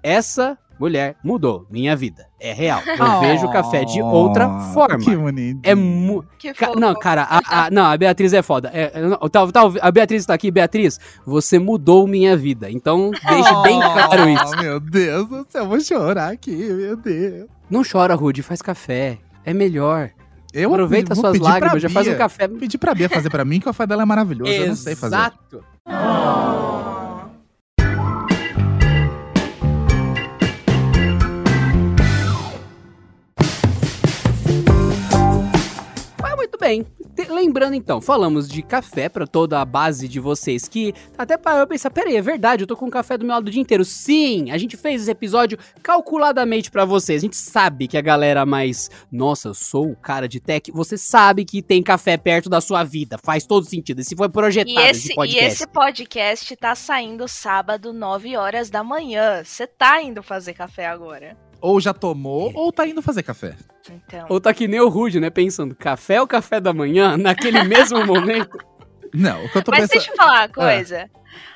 [0.08, 2.28] essa mulher mudou minha vida.
[2.39, 2.82] É real.
[2.86, 5.00] Eu vejo o café de outra Oh, forma.
[5.00, 5.60] Que bonito.
[5.63, 8.70] É mu Que Ca- não, cara, a, a- não, a Beatriz é foda.
[8.72, 10.52] É, não, tal- tal- a Beatriz tá aqui.
[10.52, 12.70] Beatriz, você mudou minha vida.
[12.70, 14.54] Então, deixe bem claro isso.
[14.56, 17.48] Oh, meu Deus do céu, eu vou chorar aqui, meu Deus.
[17.70, 19.17] Não chora, Rude, faz café.
[19.43, 20.12] É melhor.
[20.54, 22.48] Eu Aproveita vou suas lágrimas, já faz um café.
[22.48, 24.52] Pedir pra Bia fazer pra mim, que o café dela é maravilhoso.
[24.52, 25.15] Eu não sei fazer.
[25.15, 25.63] Exato.
[25.86, 26.77] Mas
[36.48, 36.86] muito bem.
[37.16, 41.60] Te- Lembrando então, falamos de café pra toda a base de vocês que até parou
[41.60, 43.84] pra pensar, peraí, é verdade, eu tô com café do meu lado o dia inteiro.
[43.84, 47.22] Sim, a gente fez esse episódio calculadamente pra vocês.
[47.22, 50.98] A gente sabe que a galera mais, nossa, eu sou o cara de tech, você
[50.98, 54.00] sabe que tem café perto da sua vida, faz todo sentido.
[54.00, 55.46] Esse foi projetado E esse esse, e podcast.
[55.46, 59.44] esse podcast tá saindo sábado, 9 horas da manhã.
[59.44, 61.36] Você tá indo fazer café agora.
[61.60, 63.56] Ou já tomou, ou tá indo fazer café.
[63.89, 64.26] Então.
[64.30, 65.30] Ou tá que nem o Rude, né?
[65.30, 68.58] Pensando, café ou café da manhã, naquele mesmo momento.
[69.13, 69.98] Não, o que eu tô Mas pensando.
[69.98, 71.10] deixa eu falar uma coisa.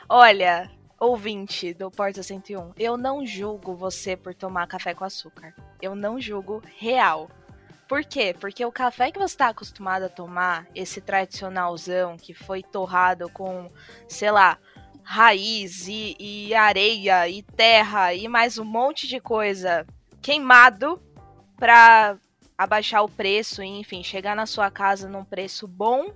[0.09, 5.53] Olha, ouvinte do Porta 101, eu não julgo você por tomar café com açúcar.
[5.81, 7.29] Eu não julgo real.
[7.87, 8.33] Por quê?
[8.39, 13.69] Porque o café que você está acostumado a tomar, esse tradicionalzão que foi torrado com,
[14.07, 14.57] sei lá,
[15.03, 19.85] raiz e, e areia e terra e mais um monte de coisa
[20.21, 21.01] queimado
[21.57, 22.17] pra
[22.57, 26.13] abaixar o preço e, enfim, chegar na sua casa num preço bom,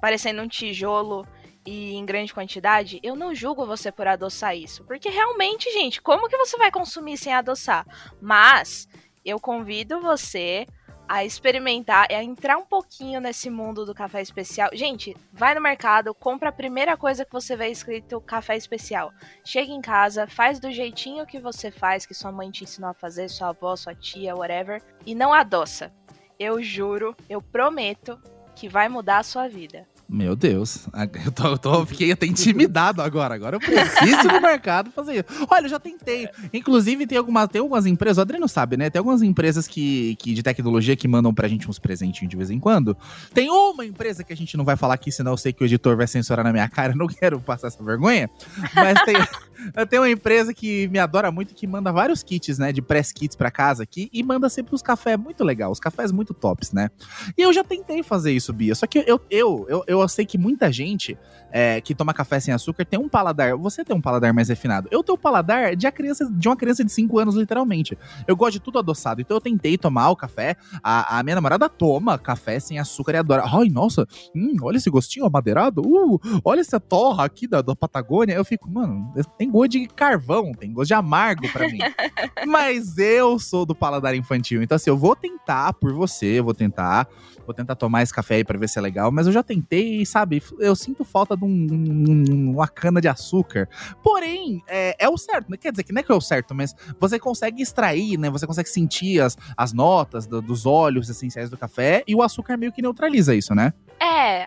[0.00, 1.26] parecendo um tijolo
[1.66, 4.84] e em grande quantidade, eu não julgo você por adoçar isso.
[4.84, 7.86] Porque realmente, gente, como que você vai consumir sem adoçar?
[8.20, 8.88] Mas
[9.24, 10.66] eu convido você
[11.08, 14.68] a experimentar, a entrar um pouquinho nesse mundo do café especial.
[14.74, 19.12] Gente, vai no mercado, compra a primeira coisa que você vê escrito café especial.
[19.42, 22.94] Chega em casa, faz do jeitinho que você faz, que sua mãe te ensinou a
[22.94, 25.90] fazer, sua avó, sua tia, whatever, e não adoça.
[26.38, 28.20] Eu juro, eu prometo
[28.54, 29.86] que vai mudar a sua vida.
[30.10, 30.86] Meu Deus,
[31.26, 33.34] eu, tô, eu tô- fiquei até intimidado agora.
[33.34, 35.46] Agora eu preciso no mercado fazer isso.
[35.50, 36.26] Olha, eu já tentei.
[36.50, 38.88] Inclusive, tem algumas, tem algumas empresas, o Adriano sabe, né?
[38.88, 42.48] Tem algumas empresas que, que, de tecnologia que mandam pra gente uns presentinhos de vez
[42.50, 42.96] em quando.
[43.34, 45.66] Tem uma empresa que a gente não vai falar aqui, senão eu sei que o
[45.66, 46.94] editor vai censurar na minha cara.
[46.94, 48.30] Eu não quero passar essa vergonha.
[48.74, 49.14] Mas tem,
[49.74, 53.12] Eu tenho uma empresa que me adora muito que manda vários kits, né, de press
[53.12, 56.72] kits pra casa aqui e manda sempre os cafés muito legal, os cafés muito tops,
[56.72, 56.90] né?
[57.36, 60.38] E eu já tentei fazer isso, Bia, só que eu, eu, eu, eu sei que
[60.38, 61.16] muita gente
[61.50, 64.88] é, que toma café sem açúcar tem um paladar, você tem um paladar mais refinado.
[64.90, 67.96] Eu tenho o paladar de, a criança, de uma criança de 5 anos, literalmente.
[68.26, 71.68] Eu gosto de tudo adoçado, então eu tentei tomar o café, a, a minha namorada
[71.68, 73.44] toma café sem açúcar e adora.
[73.46, 78.34] Ai, nossa, hum, olha esse gostinho amadeirado, uh, olha essa torra aqui da, da Patagônia.
[78.34, 81.78] Eu fico, mano, tem gosto de carvão, tem gosto de amargo para mim.
[82.46, 86.54] Mas eu sou do paladar infantil, então assim, eu vou tentar por você, eu vou
[86.54, 87.08] tentar,
[87.48, 90.04] vou tentar tomar esse café aí pra ver se é legal, mas eu já tentei,
[90.04, 93.66] sabe, eu sinto falta de um, uma cana de açúcar.
[94.02, 95.56] Porém, é, é o certo, né?
[95.56, 98.46] quer dizer que não é que é o certo, mas você consegue extrair, né, você
[98.46, 102.70] consegue sentir as, as notas do, dos óleos essenciais do café e o açúcar meio
[102.70, 103.72] que neutraliza isso, né?
[103.98, 104.46] É,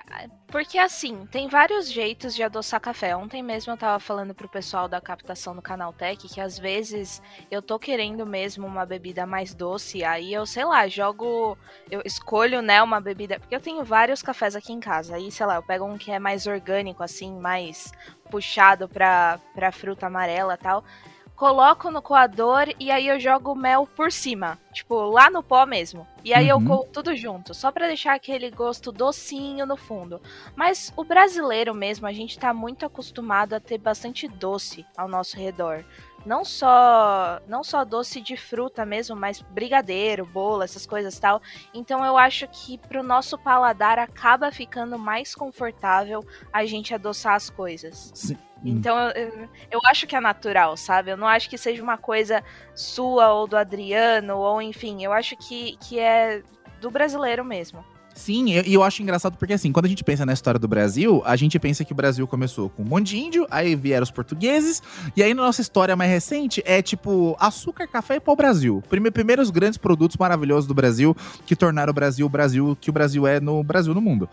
[0.51, 3.15] porque assim, tem vários jeitos de adoçar café.
[3.15, 7.21] Ontem mesmo eu tava falando pro pessoal da captação do Canal Tech que às vezes
[7.49, 11.57] eu tô querendo mesmo uma bebida mais doce, aí eu, sei lá, jogo,
[11.89, 15.15] eu escolho, né, uma bebida, porque eu tenho vários cafés aqui em casa.
[15.15, 17.93] Aí, sei lá, eu pego um que é mais orgânico assim, mais
[18.29, 20.83] puxado pra, pra fruta amarela, tal
[21.41, 26.05] coloco no coador e aí eu jogo mel por cima, tipo, lá no pó mesmo.
[26.23, 26.61] E aí uhum.
[26.61, 30.21] eu coo tudo junto, só para deixar aquele gosto docinho no fundo.
[30.55, 35.35] Mas o brasileiro mesmo, a gente tá muito acostumado a ter bastante doce ao nosso
[35.35, 35.83] redor.
[36.25, 41.41] Não só, não só doce de fruta mesmo, mas brigadeiro, bolo, essas coisas tal.
[41.73, 47.49] Então eu acho que pro nosso paladar acaba ficando mais confortável a gente adoçar as
[47.49, 48.11] coisas.
[48.13, 48.37] Sim.
[48.63, 51.11] Então eu, eu acho que é natural, sabe?
[51.11, 52.43] Eu não acho que seja uma coisa
[52.75, 56.43] sua ou do Adriano, ou enfim, eu acho que, que é
[56.79, 57.83] do brasileiro mesmo.
[58.21, 60.67] Sim, e eu, eu, acho engraçado porque, assim, quando a gente pensa na história do
[60.67, 64.03] Brasil, a gente pensa que o Brasil começou com um monte de índio, aí vieram
[64.03, 64.79] os portugueses,
[65.17, 68.83] e aí na nossa história mais recente é tipo açúcar, café e pau-brasil.
[68.87, 72.93] Primeiro, primeiros grandes produtos maravilhosos do Brasil que tornaram o Brasil o Brasil que o
[72.93, 74.29] Brasil é no Brasil no mundo.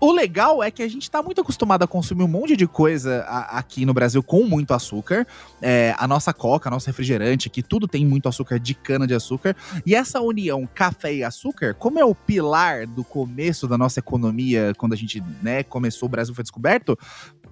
[0.00, 3.24] O legal é que a gente tá muito acostumado a consumir um monte de coisa
[3.50, 5.26] aqui no Brasil com muito açúcar.
[5.60, 9.14] É, a nossa coca, a nossa refrigerante, que tudo tem muito açúcar de cana de
[9.14, 9.56] açúcar.
[9.84, 14.72] E essa união café e açúcar, como é o pilar do começo da nossa economia,
[14.78, 16.96] quando a gente né, começou, o Brasil foi descoberto,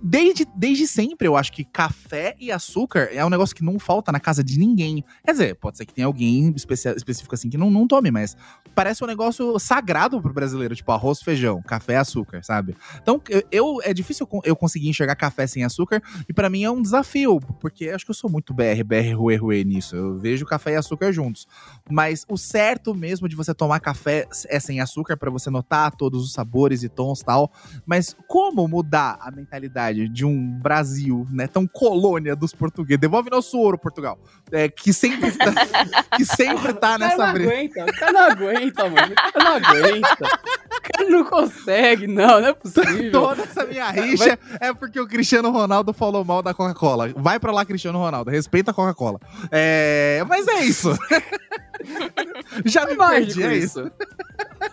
[0.02, 4.12] Desde, desde sempre, eu acho que café e açúcar é um negócio que não falta
[4.12, 5.04] na casa de ninguém.
[5.24, 8.37] Quer dizer, pode ser que tenha alguém específico assim que não, não tome, mas
[8.74, 12.76] parece um negócio sagrado pro brasileiro, tipo arroz, feijão, café, açúcar, sabe?
[13.00, 16.70] Então, eu, eu é difícil eu conseguir enxergar café sem açúcar, e para mim é
[16.70, 19.96] um desafio, porque acho que eu sou muito BR, BR, ruê, ruê nisso.
[19.96, 21.46] Eu vejo café e açúcar juntos.
[21.90, 26.22] Mas o certo mesmo de você tomar café é sem açúcar, para você notar todos
[26.22, 27.50] os sabores e tons tal.
[27.87, 29.86] Mas como mudar a mentalidade?
[29.92, 33.01] De um Brasil, né, tão colônia dos portugueses.
[33.01, 34.18] Devolve nosso ouro, Portugal.
[34.51, 35.53] É, que sempre tá,
[36.16, 39.12] que sempre tá nessa cara não aguenta, o cara não aguenta, mano.
[39.12, 40.25] O cara não aguenta.
[40.25, 43.12] O cara não consegue, não, não é possível.
[43.12, 44.70] Toda essa minha rixa Vai...
[44.70, 47.12] é porque o Cristiano Ronaldo falou mal da Coca-Cola.
[47.16, 48.31] Vai pra lá, Cristiano Ronaldo.
[48.31, 49.18] Respeita a Coca-Cola.
[49.51, 50.25] É...
[50.29, 50.96] Mas é isso.
[52.64, 53.90] Já me perdi, é isso.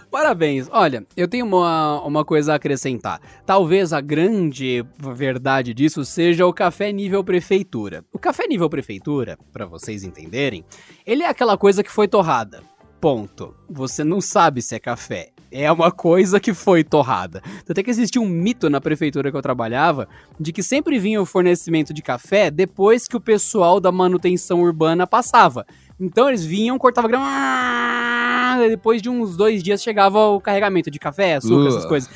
[0.10, 0.68] Parabéns.
[0.72, 3.20] Olha, eu tenho uma, uma coisa a acrescentar.
[3.46, 8.06] Talvez a grande verdade disso seja o café nível prefeitura.
[8.14, 10.64] O café nível prefeitura, para vocês entenderem,
[11.06, 12.62] ele é aquela coisa que foi torrada.
[13.02, 13.54] Ponto.
[13.68, 15.32] Você não sabe se é café.
[15.52, 17.42] É uma coisa que foi torrada.
[17.70, 20.08] Até que existia um mito na prefeitura que eu trabalhava
[20.40, 25.06] de que sempre vinha o fornecimento de café depois que o pessoal da manutenção urbana
[25.06, 25.66] passava.
[26.00, 28.68] Então eles vinham, cortavam grama.
[28.70, 32.10] Depois de uns dois dias chegava o carregamento de café, açúcar, essas coisas.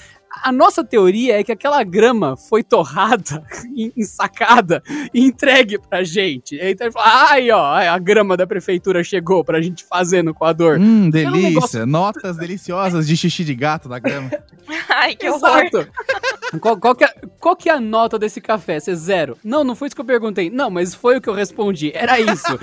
[0.43, 3.43] A nossa teoria é que aquela grama foi torrada,
[3.95, 6.55] ensacada e entregue pra gente.
[6.61, 10.77] Então ele fala, ai, ó, a grama da prefeitura chegou pra gente fazer no coador.
[10.79, 11.49] Hum, delícia.
[11.49, 11.85] Negócio...
[11.85, 14.29] Notas deliciosas de xixi de gato da grama.
[14.89, 15.87] ai, que Exato.
[16.61, 18.79] Qual, qual, que é, qual que é a nota desse café?
[18.79, 19.37] Você é zero?
[19.43, 20.49] Não, não foi isso que eu perguntei.
[20.49, 21.91] Não, mas foi o que eu respondi.
[21.93, 22.59] Era isso.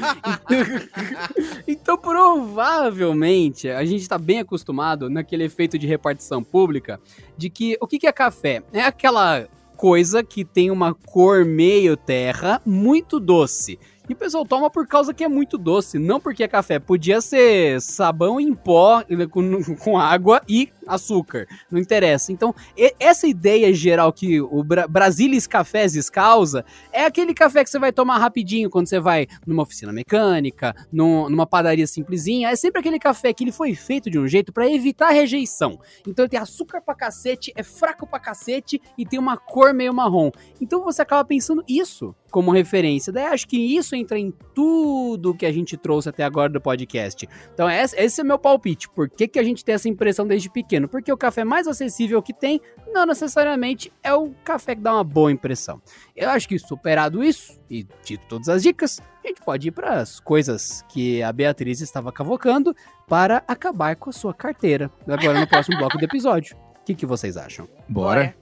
[1.68, 6.98] então, provavelmente, a gente tá bem acostumado naquele efeito de repartição pública
[7.36, 8.62] de que o que, que é café?
[8.72, 13.78] É aquela coisa que tem uma cor meio terra, muito doce.
[14.08, 16.78] E o pessoal toma por causa que é muito doce, não porque é café.
[16.78, 22.32] Podia ser sabão em pó com, com água e açúcar, não interessa.
[22.32, 27.70] Então, e- essa ideia geral que o Bra Brasilis Cafés causa é aquele café que
[27.70, 32.48] você vai tomar rapidinho quando você vai numa oficina mecânica, num- numa padaria simplesinha.
[32.50, 35.78] É sempre aquele café que ele foi feito de um jeito pra evitar rejeição.
[36.06, 39.92] Então, ele tem açúcar pra cacete, é fraco pra cacete e tem uma cor meio
[39.94, 40.30] marrom.
[40.60, 43.12] Então, você acaba pensando isso como referência.
[43.12, 47.28] Daí, acho que isso entra em tudo que a gente trouxe até agora do podcast.
[47.52, 48.88] Então, esse é meu palpite.
[48.88, 50.73] Por que, que a gente tem essa impressão desde pequeno?
[50.88, 52.60] Porque o café mais acessível que tem,
[52.92, 55.80] não necessariamente é o café que dá uma boa impressão.
[56.14, 60.00] Eu acho que superado isso, e dito todas as dicas, a gente pode ir para
[60.00, 62.74] as coisas que a Beatriz estava cavocando
[63.08, 64.90] para acabar com a sua carteira.
[65.06, 66.56] Agora no próximo bloco do episódio.
[66.80, 67.68] O que, que vocês acham?
[67.88, 68.34] Bora.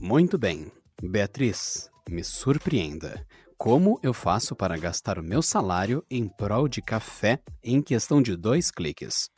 [0.00, 0.72] Muito bem.
[1.02, 3.26] Beatriz, me surpreenda.
[3.56, 8.36] Como eu faço para gastar o meu salário em prol de café em questão de
[8.36, 9.30] dois cliques?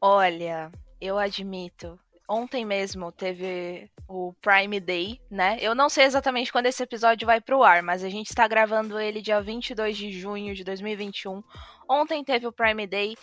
[0.00, 1.98] Olha, eu admito.
[2.28, 5.58] Ontem mesmo teve o Prime Day, né?
[5.60, 8.98] Eu não sei exatamente quando esse episódio vai pro ar, mas a gente está gravando
[8.98, 11.42] ele dia 22 de junho de 2021.
[11.88, 13.16] Ontem teve o Prime Day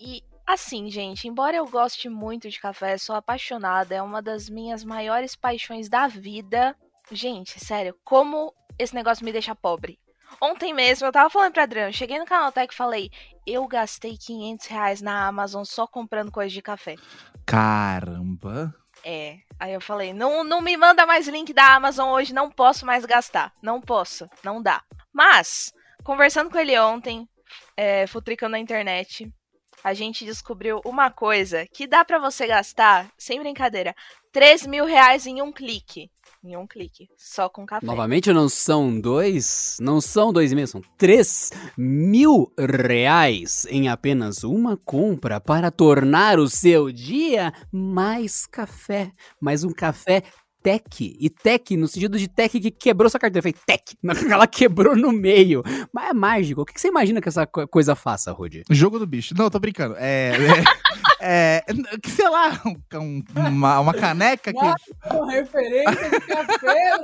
[0.00, 4.84] e assim, gente, embora eu goste muito de café, sou apaixonada, é uma das minhas
[4.84, 6.76] maiores paixões da vida.
[7.10, 9.98] Gente, sério, como esse negócio me deixa pobre.
[10.40, 13.10] Ontem mesmo, eu tava falando pra Adriano, cheguei no Canaltech e falei,
[13.46, 16.96] eu gastei 500 reais na Amazon só comprando coisa de café.
[17.46, 18.74] Caramba.
[19.04, 19.38] É.
[19.58, 23.04] Aí eu falei, não, não me manda mais link da Amazon hoje, não posso mais
[23.04, 23.52] gastar.
[23.62, 24.82] Não posso, não dá.
[25.12, 27.28] Mas, conversando com ele ontem,
[27.76, 29.32] é, futricando na internet,
[29.82, 33.94] a gente descobriu uma coisa que dá pra você gastar, sem brincadeira,
[34.32, 36.10] 3 mil reais em um clique.
[36.46, 37.84] Em um clique, só com café.
[37.84, 44.76] Novamente, não são dois, não são dois e são três mil reais em apenas uma
[44.76, 49.10] compra para tornar o seu dia mais café.
[49.40, 50.22] Mais um café
[50.66, 51.16] tech.
[51.20, 53.40] E tech no sentido de tech que quebrou sua carteira.
[53.42, 53.96] Foi tech.
[54.28, 55.62] Ela quebrou no meio.
[55.92, 56.62] Mas é mágico.
[56.62, 58.64] O que você imagina que essa co- coisa faça, Rudy?
[58.68, 59.32] Jogo do bicho.
[59.38, 59.94] Não, tô brincando.
[59.96, 60.32] É.
[61.20, 62.60] é, é, que sei lá,
[62.94, 65.26] um- uma, uma caneca que.
[65.30, 66.98] referência de café,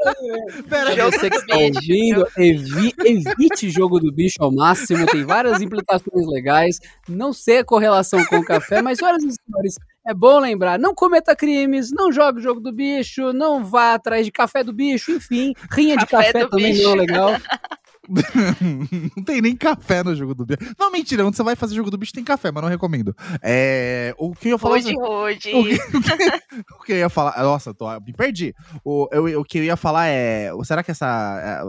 [0.68, 5.60] Pera, Jogo Você que está ouvindo, evi- evite jogo do bicho ao máximo, tem várias
[5.62, 6.78] implicações legais.
[7.08, 9.74] Não sei a correlação com o café, mas, senhoras e senhores,
[10.06, 14.24] é bom lembrar: não cometa crimes, não jogue o jogo do bicho, não vá atrás
[14.24, 16.84] de café do bicho, enfim, rinha de Café também bicho.
[16.84, 17.30] não é legal.
[19.16, 20.74] não tem nem café no jogo do bicho.
[20.78, 23.14] Não, mentira, onde você vai fazer jogo do bicho tem café, mas não recomendo.
[23.42, 24.76] É, o que eu ia falar.
[24.76, 25.50] Rude, rude.
[25.52, 27.40] O que, o que eu ia falar.
[27.42, 28.54] Nossa, tô, me perdi.
[28.84, 30.50] O, eu- o que eu ia falar é.
[30.64, 31.06] Será que essa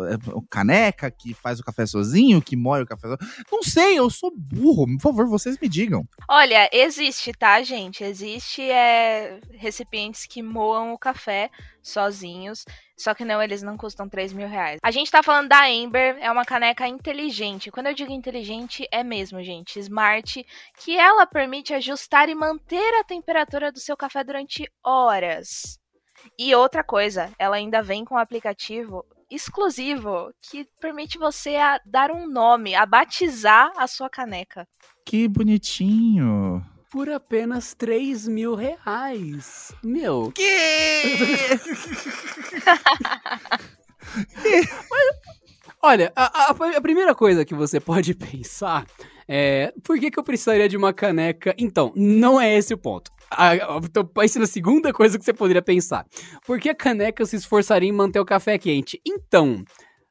[0.10, 0.18] é, é,
[0.50, 3.46] caneca que faz o café sozinho, que moe o café sozinho?
[3.52, 4.86] Não sei, eu sou burro.
[4.98, 6.08] Por favor, vocês me digam.
[6.30, 8.04] Olha, existe, tá, gente?
[8.04, 11.50] Existe é, recipientes que moam o café
[11.84, 12.66] sozinhos,
[12.98, 14.80] só que não, eles não custam 3 mil reais.
[14.82, 17.70] A gente tá falando da Ember, é uma caneca inteligente.
[17.70, 20.46] Quando eu digo inteligente, é mesmo, gente, smart,
[20.80, 25.78] que ela permite ajustar e manter a temperatura do seu café durante horas.
[26.40, 31.56] E outra coisa, ela ainda vem com um aplicativo exclusivo que permite você
[31.86, 34.68] dar um nome, a batizar a sua caneca.
[35.06, 36.64] Que bonitinho.
[36.94, 39.74] Por apenas 3 mil reais.
[39.84, 40.44] Meu, Que?
[45.82, 48.86] Olha, a, a- a primeira coisa que você pode pensar
[49.28, 51.54] é por que, que eu precisaria de uma caneca?
[51.58, 53.12] Então, não é esse o ponto.
[53.92, 56.06] Tô pensando a segunda coisa que você poderia pensar.
[56.46, 59.02] Por que a caneca se esforçaria em manter o café quente?
[59.06, 59.64] Então,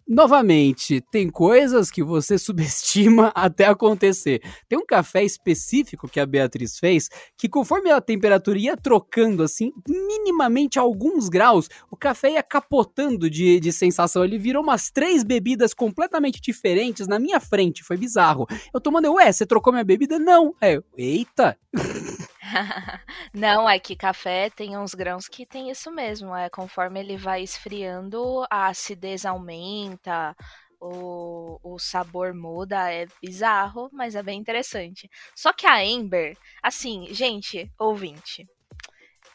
[0.08, 4.42] novamente, tem coisas que você subestima até acontecer.
[4.68, 9.72] Tem um café específico que a Beatriz fez que, conforme a temperatura ia trocando assim,
[9.88, 14.24] minimamente alguns graus, o café ia capotando de, de sensação.
[14.24, 17.82] Ele virou umas três bebidas completamente diferentes na minha frente.
[17.82, 18.46] Foi bizarro.
[18.72, 20.18] Eu tomando, ué, você trocou minha bebida?
[20.18, 20.54] Não.
[20.60, 21.56] É, eita.
[23.32, 26.34] Não, é que café tem uns grãos que tem isso mesmo.
[26.34, 30.36] É conforme ele vai esfriando, a acidez aumenta,
[30.80, 32.92] o, o sabor muda.
[32.92, 35.08] É bizarro, mas é bem interessante.
[35.34, 38.46] Só que a Ember, assim, gente, ouvinte,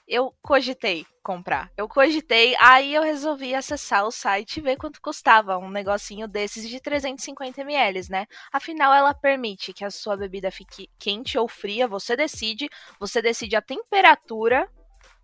[0.07, 1.69] eu cogitei comprar.
[1.75, 6.69] Eu cogitei, aí eu resolvi acessar o site e ver quanto custava um negocinho desses
[6.69, 8.25] de 350 ml, né?
[8.51, 12.69] Afinal, ela permite que a sua bebida fique quente ou fria, você decide.
[12.99, 14.69] Você decide a temperatura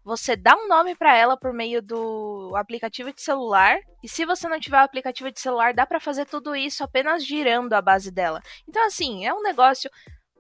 [0.03, 3.79] você dá um nome para ela por meio do aplicativo de celular.
[4.03, 7.25] E se você não tiver o aplicativo de celular, dá para fazer tudo isso apenas
[7.25, 8.41] girando a base dela.
[8.67, 9.89] Então, assim, é um negócio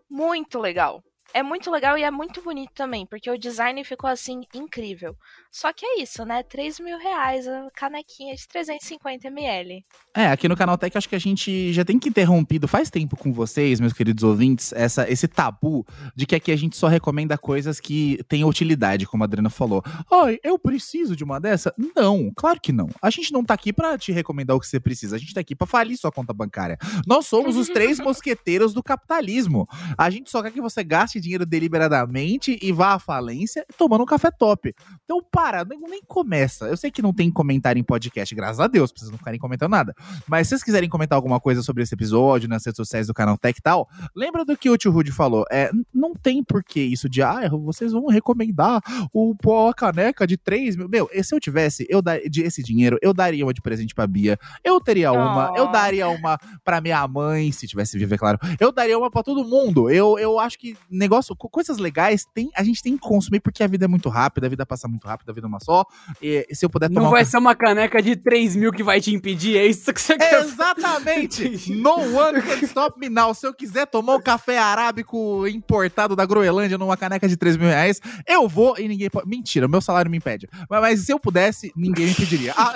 [0.09, 1.01] muito legal.
[1.33, 5.15] É muito legal e é muito bonito também, porque o design ficou assim incrível.
[5.51, 6.43] Só que é isso, né?
[6.43, 9.83] 3 mil reais a canequinha de 350 ml.
[10.15, 13.17] É, aqui no Canal Tech acho que a gente já tem que interrompido faz tempo
[13.17, 15.83] com vocês, meus queridos ouvintes, essa, esse tabu
[16.15, 19.83] de que aqui a gente só recomenda coisas que têm utilidade, como a Adriana falou.
[20.11, 21.73] Ai, eu preciso de uma dessa?
[21.95, 22.89] Não, claro que não.
[23.01, 25.41] A gente não tá aqui pra te recomendar o que você precisa, a gente tá
[25.41, 26.77] aqui pra falir sua conta bancária.
[27.07, 29.67] Nós somos os três mosqueteiros do capitalismo.
[29.97, 34.05] A gente só quer que você gaste dinheiro deliberadamente e vá à falência tomando um
[34.05, 34.73] café top.
[35.03, 36.65] Então, para, nem, nem começa.
[36.65, 39.39] Eu sei que não tem comentário em podcast, graças a Deus, pra vocês não ficarem
[39.39, 39.93] comentando nada.
[40.27, 43.37] Mas se vocês quiserem comentar alguma coisa sobre esse episódio nas redes sociais do canal
[43.37, 45.45] Tech e tal, lembra do que o Tio Rude falou.
[45.51, 48.81] É, não tem porquê isso de, ah, vocês vão recomendar
[49.13, 50.89] o pó, a caneca de 3 mil.
[50.89, 54.05] Meu, se eu tivesse eu dar, de, esse dinheiro, eu daria uma de presente pra
[54.07, 54.37] Bia.
[54.63, 55.57] Eu teria uma, Oh.
[55.57, 58.37] eu daria uma pra minha mãe, se tivesse vivo, é claro.
[58.59, 59.89] Eu daria uma pra todo mundo.
[59.89, 63.63] Eu, eu acho que negócio, co- coisas legais, tem, a gente tem que consumir porque
[63.63, 65.85] a vida é muito rápida, a vida passa muito rápido, a vida é uma só.
[66.21, 68.83] E, se eu puder tomar Não um vai ser uma caneca de 3 mil que
[68.83, 71.71] vai te impedir, é isso que você quer Exatamente!
[71.75, 73.33] no one can stop me now.
[73.33, 77.67] Se eu quiser tomar um café arábico importado da Groenlândia numa caneca de 3 mil
[77.67, 79.27] reais, eu vou e ninguém pode.
[79.27, 80.47] Mentira, meu salário me impede.
[80.69, 82.53] Mas, mas se eu pudesse, ninguém me impediria.
[82.57, 82.73] Ah,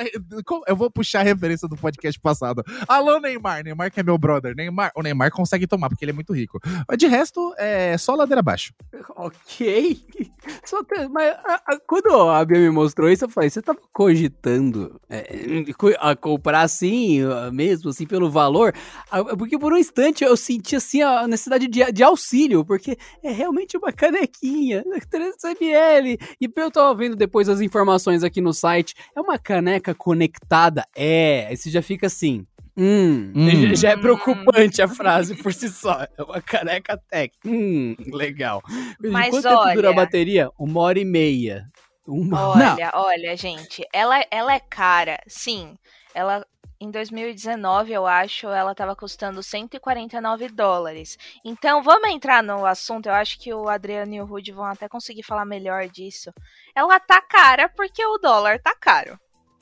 [0.68, 2.64] eu vou puxar a referência do podcast passado.
[2.88, 3.64] Alô, Neymar.
[3.64, 4.56] Neymar que é meu brother.
[4.56, 6.60] Neymar, o Neymar consegue tomar, porque ele é muito rico.
[6.88, 8.74] Mas de resto, é só ladeira abaixo.
[9.16, 10.00] Ok.
[10.66, 13.80] Só tem- mas a- a- quando a Bia me mostrou isso, eu falei, você tava
[13.94, 15.64] cogitando é,
[16.00, 17.20] a comprar assim,
[17.52, 18.74] mesmo assim, pelo valor?
[19.10, 23.32] Ah, Porque por um instante eu senti assim a necessidade de, de auxílio, porque é
[23.32, 26.20] realmente uma canequinha, 300ml.
[26.40, 30.86] E eu tava vendo depois as informações aqui no site, é uma caneca conectada.
[30.96, 32.46] É, aí você já fica assim.
[32.78, 33.76] Hum, Hum.
[33.76, 36.06] já- é preocupante a frase por si só.
[36.18, 37.34] É uma caneca tech.
[37.46, 38.62] Hum, legal.
[39.00, 40.50] Mas quanto tempo dura a olha- bateria?
[40.60, 41.66] Uma hora e meia.
[42.08, 45.76] Uma Olha, olha, gente, ela, ela é cara, sim.
[46.16, 46.46] Ela
[46.80, 51.18] em 2019, eu acho, ela tava custando 149 dólares.
[51.44, 53.08] Então, vamos entrar no assunto.
[53.08, 56.32] Eu acho que o Adriano e o Rudy vão até conseguir falar melhor disso.
[56.76, 59.20] Ela tá cara porque o dólar tá caro.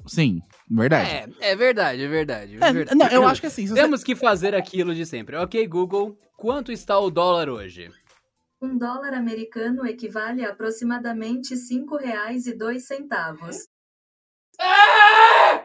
[0.08, 0.39] Sim,
[0.70, 1.10] verdade.
[1.41, 2.53] É, é verdade, é verdade.
[2.62, 2.97] É, é verdade.
[2.97, 5.36] não, eu acho que assim, se você- Temos que fazer aquilo de sempre.
[5.36, 7.89] Ok, Google, quanto está o dólar hoje?
[8.62, 13.58] Um dólar americano equivale a aproximadamente R$ 5,02.
[14.60, 15.64] É,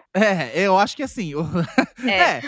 [0.55, 1.35] eu acho que assim.
[1.35, 1.47] o-
[2.03, 2.41] É.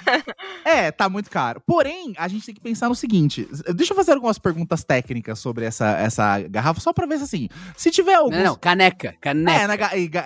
[0.65, 1.63] É, é, tá muito caro.
[1.67, 3.47] Porém, a gente tem que pensar no seguinte:
[3.77, 7.49] deixa eu fazer algumas perguntas técnicas sobre essa, essa garrafa, só pra ver se assim.
[7.77, 8.37] Se tiver alguns.
[8.39, 9.53] Não, não, caneca, caneca.
[9.63, 9.75] É, na,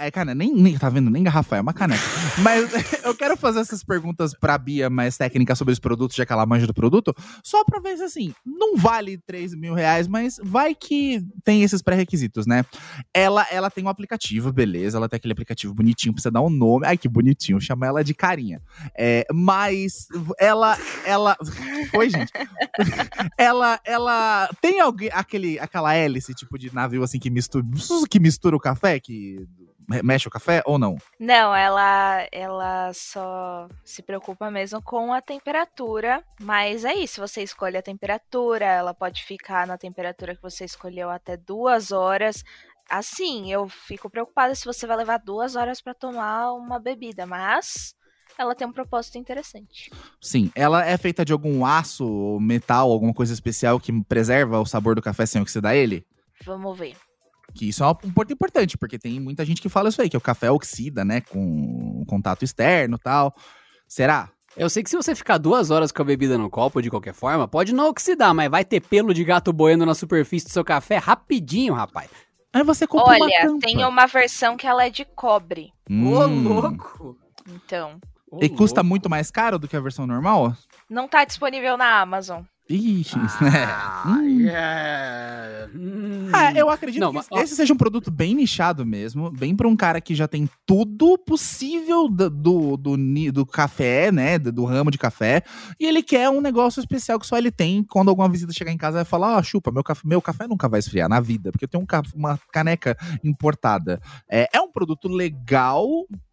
[0.04, 1.10] é, cara, nem, nem, tá vendo?
[1.10, 2.02] Nem garrafa, é uma caneca.
[2.38, 2.70] Mas
[3.04, 6.46] eu quero fazer essas perguntas pra Bia mais técnicas sobre os produtos, já que ela
[6.46, 7.12] manja do produto,
[7.42, 11.82] só pra ver se assim, não vale 3 mil reais, mas vai que tem esses
[11.82, 12.64] pré-requisitos, né?
[13.12, 16.86] Ela, ela tem um aplicativo, beleza, ela tem aquele aplicativo bonitinho, precisa dar um nome.
[16.86, 18.62] Ai, que bonitinho, chama ela de carinha.
[18.96, 20.06] É, mas
[20.38, 21.36] ela, ela.
[21.90, 22.32] Foi, gente.
[23.36, 27.64] ela, ela tem alguém, aquele, aquela hélice, tipo de navio assim que mistura,
[28.08, 29.46] que mistura o café, que
[30.02, 30.96] mexe o café ou não?
[31.18, 36.22] Não, ela, ela só se preocupa mesmo com a temperatura.
[36.40, 41.10] Mas é isso, você escolhe a temperatura, ela pode ficar na temperatura que você escolheu
[41.10, 42.44] até duas horas.
[42.88, 47.94] Assim, eu fico preocupada se você vai levar duas horas para tomar uma bebida, mas
[48.38, 49.90] ela tem um propósito interessante.
[50.20, 54.66] Sim, ela é feita de algum aço, ou metal, alguma coisa especial que preserva o
[54.66, 56.06] sabor do café sem oxidar ele?
[56.44, 56.96] Vamos ver.
[57.54, 60.16] Que isso é um ponto importante, porque tem muita gente que fala isso aí, que
[60.16, 63.34] o café oxida, né, com contato externo e tal.
[63.88, 64.30] Será?
[64.56, 67.12] Eu sei que se você ficar duas horas com a bebida no copo, de qualquer
[67.14, 70.64] forma, pode não oxidar, mas vai ter pelo de gato boiando na superfície do seu
[70.64, 72.10] café rapidinho, rapaz.
[72.56, 73.66] Aí você compra uma Olha, tampa.
[73.66, 75.74] tem uma versão que ela é de cobre.
[75.90, 76.48] Ô, Hum.
[76.48, 77.18] louco!
[77.46, 78.00] Então,
[78.30, 78.88] Ô, E custa louco.
[78.88, 80.54] muito mais caro do que a versão normal?
[80.88, 82.42] não tá disponível na Amazon.
[82.68, 84.18] Ixi, Ah, né?
[84.18, 84.40] Hum.
[84.40, 85.70] yeah.
[85.74, 86.30] Hum.
[86.34, 87.38] Ah, eu acredito Não, que mas, ó.
[87.40, 91.16] esse seja um produto bem nichado mesmo, bem pra um cara que já tem tudo
[91.16, 92.96] possível do, do, do,
[93.32, 95.42] do café, né, do, do ramo de café,
[95.78, 98.76] e ele quer um negócio especial que só ele tem quando alguma visita chegar em
[98.76, 101.64] casa vai falar, ó, chupa, meu café, meu café nunca vai esfriar na vida, porque
[101.66, 104.00] eu tenho um ca- uma caneca importada.
[104.28, 105.86] É, é um produto legal,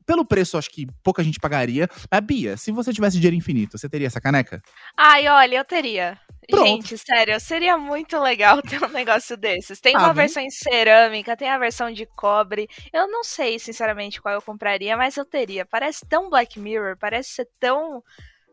[0.05, 1.87] pelo preço, acho que pouca gente pagaria.
[2.11, 4.61] Mas, Bia, se você tivesse dinheiro infinito, você teria essa caneca?
[4.97, 6.19] Ai, olha, eu teria.
[6.49, 6.67] Pronto.
[6.67, 9.79] Gente, sério, seria muito legal ter um negócio desses.
[9.79, 10.25] Tem Ah, uma vem.
[10.25, 12.67] versão em cerâmica, tem a versão de cobre.
[12.91, 15.65] Eu não sei, sinceramente, qual eu compraria, mas eu teria.
[15.65, 18.03] Parece tão Black Mirror, parece ser tão.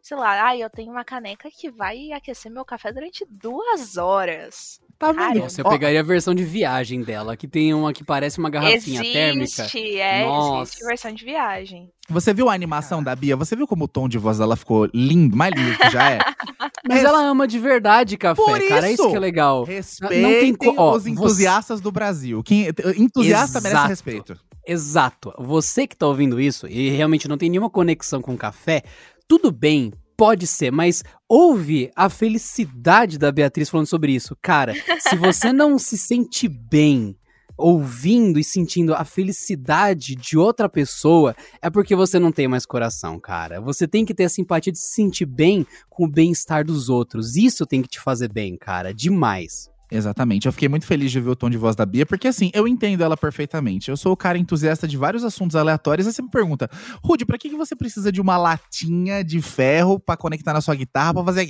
[0.03, 4.81] Sei lá, ai, eu tenho uma caneca que vai aquecer meu café durante duas horas.
[5.01, 5.43] Tá Cara, vendo?
[5.45, 9.01] Nossa, eu pegaria a versão de viagem dela, que tem uma que parece uma garrafinha
[9.03, 9.45] térmica.
[9.63, 10.63] existe, é, Nossa.
[10.75, 11.89] existe versão de viagem.
[12.11, 13.35] Você viu a animação da Bia?
[13.35, 16.19] Você viu como o tom de voz dela ficou lindo, mais lindo que já é?
[16.87, 18.89] Mas Res- ela ama de verdade café, Por cara.
[18.89, 19.11] É isso isso!
[19.11, 19.65] que é legal.
[19.65, 22.43] Respeitem co- ó, os entusiastas do Brasil.
[22.43, 22.67] Quem,
[22.99, 23.89] entusiasta merece Exato.
[23.89, 24.37] respeito.
[24.67, 25.33] Exato.
[25.39, 28.83] Você que tá ouvindo isso e realmente não tem nenhuma conexão com café,
[29.27, 34.37] tudo bem, pode ser, mas ouve a felicidade da Beatriz falando sobre isso.
[34.43, 37.17] Cara, se você não se sente bem
[37.57, 43.19] ouvindo e sentindo a felicidade de outra pessoa, é porque você não tem mais coração,
[43.19, 43.63] cara.
[43.63, 47.35] Você tem que ter a simpatia de se sentir bem com o bem-estar dos outros.
[47.35, 48.93] Isso tem que te fazer bem, cara.
[48.93, 49.71] Demais.
[49.91, 50.47] Exatamente.
[50.47, 52.69] Eu fiquei muito feliz de ver o tom de voz da Bia, porque assim, eu
[52.69, 53.91] entendo ela perfeitamente.
[53.91, 56.07] Eu sou o cara entusiasta de vários assuntos aleatórios.
[56.07, 56.71] Aí você me pergunta,
[57.03, 60.75] Rude, pra que, que você precisa de uma latinha de ferro pra conectar na sua
[60.75, 61.49] guitarra pra fazer.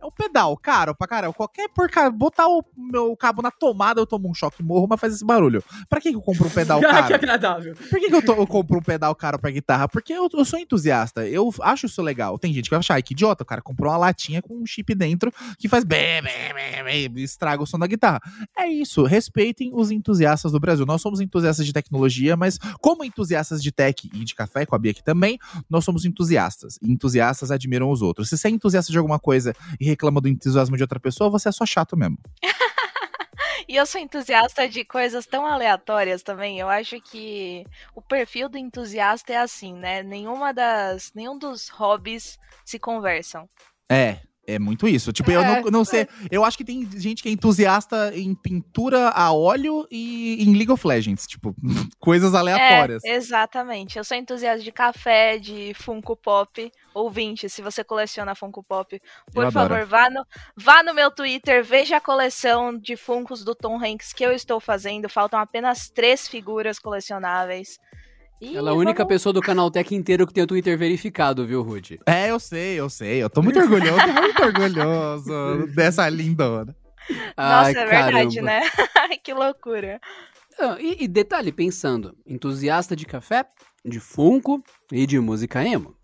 [0.00, 1.34] É um pedal, caro pra caramba.
[1.34, 2.10] Qualquer porca.
[2.10, 5.62] Botar o meu cabo na tomada, eu tomo um choque morro, mas faz esse barulho.
[5.88, 7.14] Pra que, que eu compro um pedal caro?
[7.14, 7.74] agradável.
[7.74, 9.88] Por que, que eu, to- eu compro um pedal caro pra guitarra?
[9.88, 11.26] Porque eu, eu sou entusiasta.
[11.26, 12.38] Eu acho isso legal.
[12.38, 13.42] Tem gente que vai achar, ai, que idiota.
[13.42, 17.62] O cara comprou uma latinha com um chip dentro que faz bem, bem, e estraga
[17.62, 18.20] o som da guitarra.
[18.56, 19.04] É isso.
[19.04, 20.84] Respeitem os entusiastas do Brasil.
[20.86, 24.78] Nós somos entusiastas de tecnologia, mas como entusiastas de tech e de café, com a
[24.78, 26.78] Bia aqui também, nós somos entusiastas.
[26.82, 28.28] Entusiastas admiram os outros.
[28.28, 31.48] Se você é entusiasta de alguma coisa e reclama do entusiasmo de outra pessoa, você
[31.48, 32.18] é só chato mesmo.
[33.68, 36.58] E eu sou entusiasta de coisas tão aleatórias também.
[36.58, 40.02] Eu acho que o perfil do entusiasta é assim, né?
[40.02, 41.12] Nenhuma das.
[41.14, 43.48] Nenhum dos hobbies se conversam.
[43.88, 44.18] É.
[44.46, 45.12] É muito isso.
[45.12, 46.08] Tipo, eu É, não, não sei.
[46.30, 50.72] Eu acho que tem gente que é entusiasta em pintura a óleo e em League
[50.72, 51.26] of Legends.
[51.26, 51.54] Tipo,
[52.00, 53.04] coisas aleatórias.
[53.04, 53.98] É, exatamente.
[53.98, 56.72] Eu sou entusiasta de café, de Funko Pop.
[56.92, 59.00] Ouvinte, se você coleciona Funko Pop,
[59.32, 59.68] por Eu adoro.
[59.68, 60.26] favor, vá no,
[60.56, 64.58] vá no meu Twitter, veja a coleção de Funkos do Tom Hanks que eu estou
[64.58, 65.08] fazendo.
[65.08, 67.78] Faltam apenas três figuras colecionáveis.
[68.40, 71.46] E Ela é a única vamos- pessoa do Canaltech inteiro que tem o Twitter verificado,
[71.46, 72.00] viu, Rude?
[72.06, 73.22] É, eu sei, eu sei.
[73.22, 76.74] Eu tô muito orgulhoso, tô muito orgulhoso dessa lindona.
[77.36, 78.42] Nossa, Ai, é verdade, caramba.
[78.42, 78.60] né?
[78.96, 80.00] Ai, que loucura.
[80.58, 83.46] Ah, E, e detalhe, pensando, entusiasta de café,
[83.84, 85.94] de Funko e de música emo.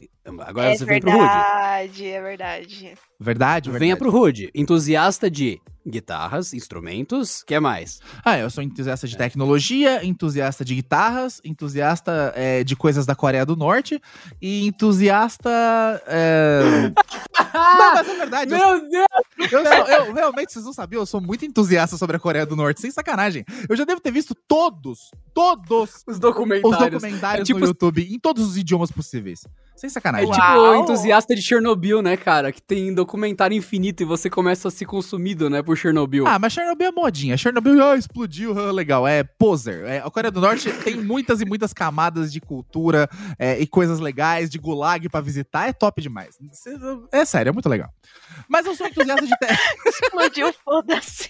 [0.41, 1.23] Agora é você vem pro Rude.
[1.23, 2.95] verdade, é verdade.
[3.19, 3.79] Verdade, verdade.
[3.79, 4.51] Venha pro Rude.
[4.55, 8.01] Entusiasta de guitarras, instrumentos, que mais?
[8.25, 13.47] Ah, eu sou entusiasta de tecnologia, entusiasta de guitarras, entusiasta é, de coisas da Coreia
[13.47, 14.01] do Norte
[14.43, 15.49] e entusiasta.
[16.09, 16.93] É...
[17.87, 18.53] não, mas é verdade.
[18.55, 19.07] Eu, Meu Deus!
[19.53, 22.57] eu sou- eu- realmente, vocês não sabiam, eu sou muito entusiasta sobre a Coreia do
[22.57, 23.45] Norte, sem sacanagem.
[23.69, 26.91] Eu já devo ter visto todos, todos Os os documentários.
[27.03, 29.41] documentários É tipo- no YouTube, em todos os idiomas possíveis.
[29.77, 30.31] Sem É sacanagem.
[30.31, 30.77] tipo Uau!
[30.83, 32.51] entusiasta de Chernobyl, né, cara?
[32.51, 36.27] Que tem documentário infinito e você começa a ser consumido, né, por Chernobyl.
[36.27, 37.37] Ah, mas Chernobyl é modinha.
[37.37, 39.07] Chernobyl ah, explodiu, ah, legal.
[39.07, 39.85] É poser.
[39.85, 43.09] É, a Coreia do Norte tem muitas e muitas camadas de cultura
[43.39, 45.69] é, e coisas legais, de gulag pra visitar.
[45.69, 46.39] É top demais.
[47.13, 47.91] É sério, é muito legal.
[48.49, 49.33] Mas eu sou entusiasta de.
[49.37, 49.47] Te...
[49.89, 51.29] Explodiu, foda-se.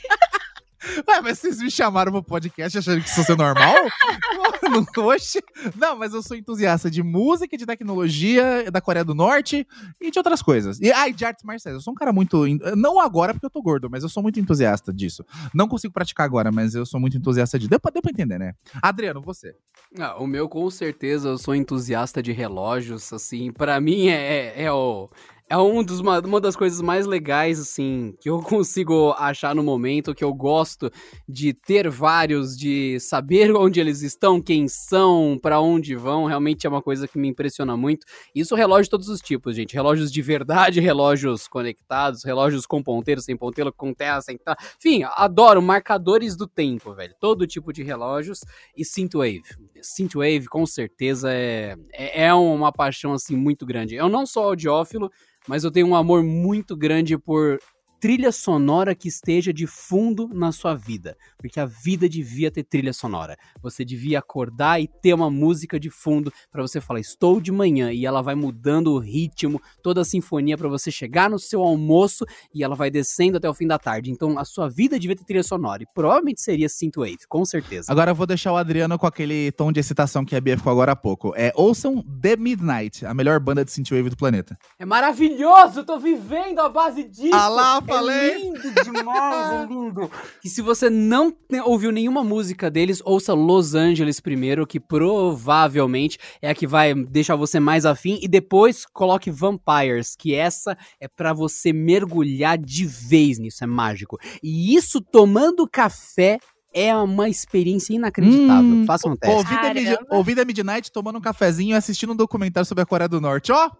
[1.09, 3.75] Ué, mas vocês me chamaram pro podcast achando que isso é normal?
[4.71, 5.43] Não, oxe.
[5.77, 9.67] Não, mas eu sou entusiasta de música, de tecnologia, da Coreia do Norte
[10.01, 10.81] e de outras coisas.
[10.81, 11.75] E, ah, e de artes marciais.
[11.75, 12.45] Eu sou um cara muito.
[12.77, 15.25] Não agora, porque eu tô gordo, mas eu sou muito entusiasta disso.
[15.55, 17.69] Não consigo praticar agora, mas eu sou muito entusiasta de.
[17.69, 18.55] Deu pra, deu pra entender, né?
[18.83, 19.55] Adriano, você.
[19.99, 24.63] Ah, o meu, com certeza, eu sou entusiasta de relógios, assim, pra mim é, é,
[24.65, 25.09] é o...
[25.49, 29.63] É um dos, uma, uma das coisas mais legais, assim, que eu consigo achar no
[29.63, 30.91] momento, que eu gosto
[31.29, 36.71] de ter vários, de saber onde eles estão, quem são, pra onde vão, realmente é
[36.71, 38.05] uma coisa que me impressiona muito.
[38.35, 39.73] Isso relógio de todos os tipos, gente.
[39.73, 44.41] Relógios de verdade, relógios conectados, relógios com ponteiro, sem ponteiro, com terra, sem.
[44.79, 47.15] Enfim, adoro marcadores do tempo, velho.
[47.21, 48.41] Todo tipo de relógios
[48.77, 49.45] e Synthwave.
[49.81, 53.95] Synthwave, com certeza, é, é, é uma paixão, assim, muito grande.
[53.95, 55.09] Eu não sou audiófilo,
[55.47, 57.59] mas eu tenho um amor muito grande por
[58.07, 61.17] trilha sonora que esteja de fundo na sua vida.
[61.37, 63.37] Porque a vida devia ter trilha sonora.
[63.61, 67.91] Você devia acordar e ter uma música de fundo para você falar, estou de manhã,
[67.91, 72.25] e ela vai mudando o ritmo, toda a sinfonia para você chegar no seu almoço
[72.55, 74.09] e ela vai descendo até o fim da tarde.
[74.09, 75.83] Então a sua vida devia ter trilha sonora.
[75.83, 77.91] E provavelmente seria Synthwave, com certeza.
[77.91, 80.71] Agora eu vou deixar o Adriano com aquele tom de excitação que a Bia ficou
[80.71, 81.33] agora há pouco.
[81.35, 84.57] É, ouçam The Midnight, a melhor banda de synthwave do planeta.
[84.79, 87.35] É maravilhoso, tô vivendo a base disso.
[87.35, 87.49] Ah
[87.97, 88.35] É falei.
[88.37, 90.11] lindo demais, é lindo.
[90.45, 91.35] E se você não
[91.65, 97.37] ouviu nenhuma música deles, ouça Los Angeles primeiro, que provavelmente é a que vai deixar
[97.37, 103.39] você mais afim, e depois coloque Vampires, que essa é pra você mergulhar de vez
[103.39, 104.19] nisso, é mágico.
[104.43, 106.39] E isso tomando café
[106.75, 108.63] é uma experiência inacreditável.
[108.71, 109.35] Hum, Faça um teste.
[109.37, 110.17] Ouvi The, Mid- Caramba.
[110.17, 113.51] ouvi The Midnight tomando um cafezinho e assistindo um documentário sobre a Coreia do Norte.
[113.51, 113.57] Ó!
[113.67, 113.71] Ó!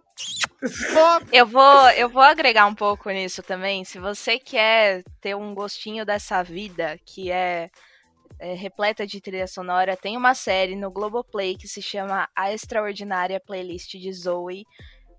[1.31, 3.83] Eu vou, eu vou agregar um pouco nisso também.
[3.83, 7.69] Se você quer ter um gostinho dessa vida que é,
[8.39, 13.39] é repleta de trilha sonora, tem uma série no Globoplay que se chama A Extraordinária
[13.39, 14.65] Playlist de Zoe.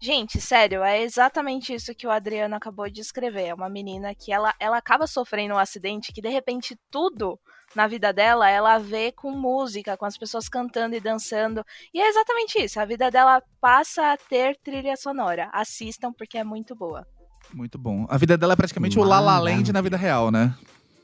[0.01, 3.47] Gente, sério, é exatamente isso que o Adriano acabou de escrever.
[3.47, 7.39] É uma menina que ela, ela acaba sofrendo um acidente que de repente tudo
[7.75, 11.64] na vida dela ela vê com música, com as pessoas cantando e dançando.
[11.93, 12.81] E é exatamente isso.
[12.81, 15.49] A vida dela passa a ter trilha sonora.
[15.53, 17.07] Assistam porque é muito boa.
[17.53, 18.07] Muito bom.
[18.09, 20.55] A vida dela é praticamente o La La Land na vida real, né?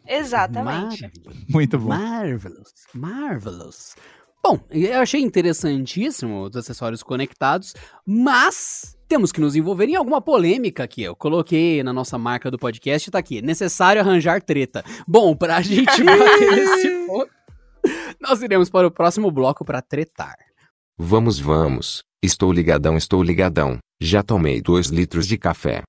[0.07, 1.03] Exatamente.
[1.03, 1.47] Maravilhoso.
[1.49, 1.89] Muito bom.
[1.89, 3.97] Marvelous, marvelous.
[4.43, 7.75] Bom, eu achei interessantíssimo os acessórios conectados,
[8.07, 11.03] mas temos que nos envolver em alguma polêmica aqui.
[11.03, 14.85] Eu coloquei na nossa marca do podcast, tá aqui, necessário arranjar treta.
[15.07, 17.31] Bom, pra gente bater nesse ponto,
[18.21, 20.37] nós iremos para o próximo bloco para tretar.
[20.99, 22.03] Vamos, vamos.
[22.23, 23.79] Estou ligadão, estou ligadão.
[24.01, 25.83] Já tomei dois litros de café.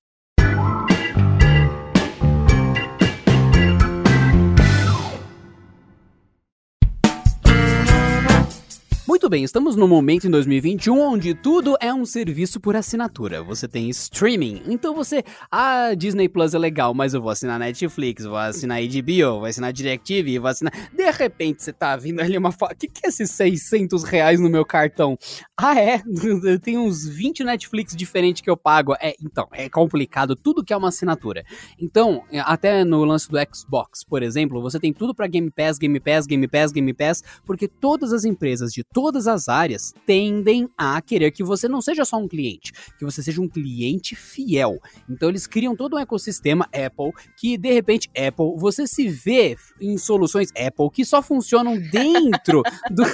[9.16, 13.42] Muito bem, estamos num momento em 2021 onde tudo é um serviço por assinatura.
[13.42, 15.24] Você tem streaming, então você.
[15.50, 19.72] Ah, Disney Plus é legal, mas eu vou assinar Netflix, vou assinar HBO, vou assinar
[19.72, 20.70] DirecTV, vou assinar.
[20.92, 22.50] De repente você tá vindo ali uma.
[22.50, 25.16] O que, que é esses 600 reais no meu cartão?
[25.56, 26.02] Ah, é?
[26.44, 28.94] Eu tenho uns 20 Netflix diferentes que eu pago.
[29.00, 31.42] É, então, é complicado tudo que é uma assinatura.
[31.80, 35.98] Então, até no lance do Xbox, por exemplo, você tem tudo pra Game Pass, Game
[35.98, 41.00] Pass, Game Pass, Game Pass, porque todas as empresas de todas as áreas tendem a
[41.00, 44.80] querer que você não seja só um cliente, que você seja um cliente fiel.
[45.08, 49.96] Então eles criam todo um ecossistema Apple que de repente Apple você se vê em
[49.96, 53.04] soluções Apple que só funcionam dentro do,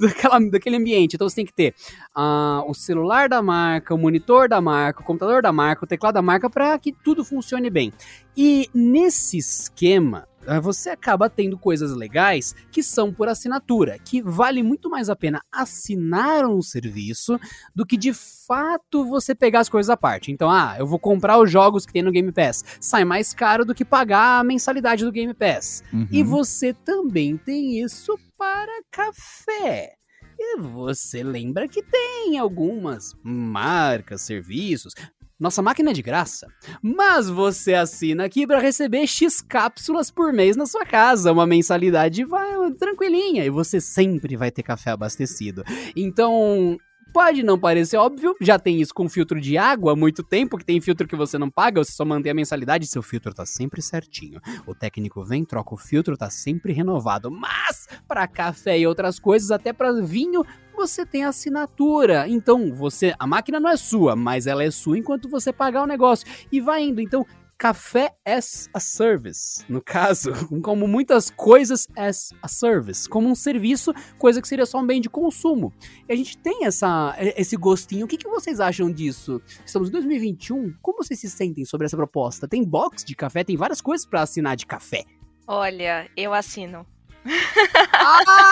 [0.00, 1.16] daquela, daquele ambiente.
[1.16, 1.74] Então você tem que ter
[2.14, 6.14] ah, o celular da marca, o monitor da marca, o computador da marca, o teclado
[6.14, 7.92] da marca para que tudo funcione bem.
[8.34, 10.26] E nesse esquema
[10.62, 15.42] você acaba tendo coisas legais que são por assinatura, que vale muito mais a pena
[15.50, 17.38] assinar um serviço
[17.74, 20.30] do que de fato você pegar as coisas à parte.
[20.30, 22.64] Então, ah, eu vou comprar os jogos que tem no Game Pass.
[22.80, 25.82] Sai mais caro do que pagar a mensalidade do Game Pass.
[25.92, 26.06] Uhum.
[26.10, 29.94] E você também tem isso para café.
[30.38, 34.92] E você lembra que tem algumas marcas, serviços.
[35.38, 36.46] Nossa máquina é de graça,
[36.80, 42.24] mas você assina aqui para receber X cápsulas por mês na sua casa, uma mensalidade
[42.24, 45.62] vai tranquilinha e você sempre vai ter café abastecido.
[45.94, 46.78] Então,
[47.12, 50.64] Pode não parecer óbvio, já tem isso com filtro de água há muito tempo, que
[50.64, 53.80] tem filtro que você não paga, você só mantém a mensalidade seu filtro tá sempre
[53.80, 54.40] certinho.
[54.66, 57.30] O técnico vem, troca o filtro, tá sempre renovado.
[57.30, 60.44] Mas, para café e outras coisas, até para vinho,
[60.76, 62.28] você tem assinatura.
[62.28, 65.86] Então, você, a máquina não é sua, mas ela é sua enquanto você pagar o
[65.86, 66.26] negócio.
[66.52, 67.00] E vai indo.
[67.00, 67.26] Então,
[67.58, 70.32] café as a service, no caso,
[70.62, 75.00] como muitas coisas as a service, como um serviço, coisa que seria só um bem
[75.00, 75.72] de consumo.
[76.08, 78.04] E a gente tem essa, esse gostinho.
[78.04, 79.40] O que, que vocês acham disso?
[79.64, 80.74] Estamos em 2021.
[80.82, 82.46] Como vocês se sentem sobre essa proposta?
[82.46, 85.04] Tem box de café, tem várias coisas para assinar de café.
[85.46, 86.86] Olha, eu assino.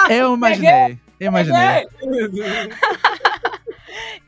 [0.08, 0.98] Eu imaginei.
[1.20, 1.88] Eu imaginei.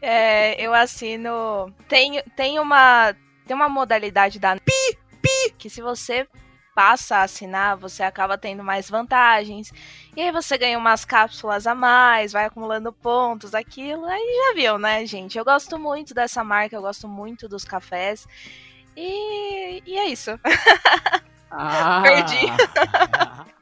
[0.01, 1.73] É, eu assino.
[1.89, 3.15] Tem, tem uma.
[3.47, 6.27] Tem uma modalidade da pi, pi, que se você
[6.75, 9.73] passa a assinar, você acaba tendo mais vantagens.
[10.15, 14.05] E aí você ganha umas cápsulas a mais, vai acumulando pontos, aquilo.
[14.05, 15.39] Aí já viu, né, gente?
[15.39, 18.27] Eu gosto muito dessa marca, eu gosto muito dos cafés.
[18.95, 20.31] E, e é isso.
[21.49, 22.41] Ah, Perdi.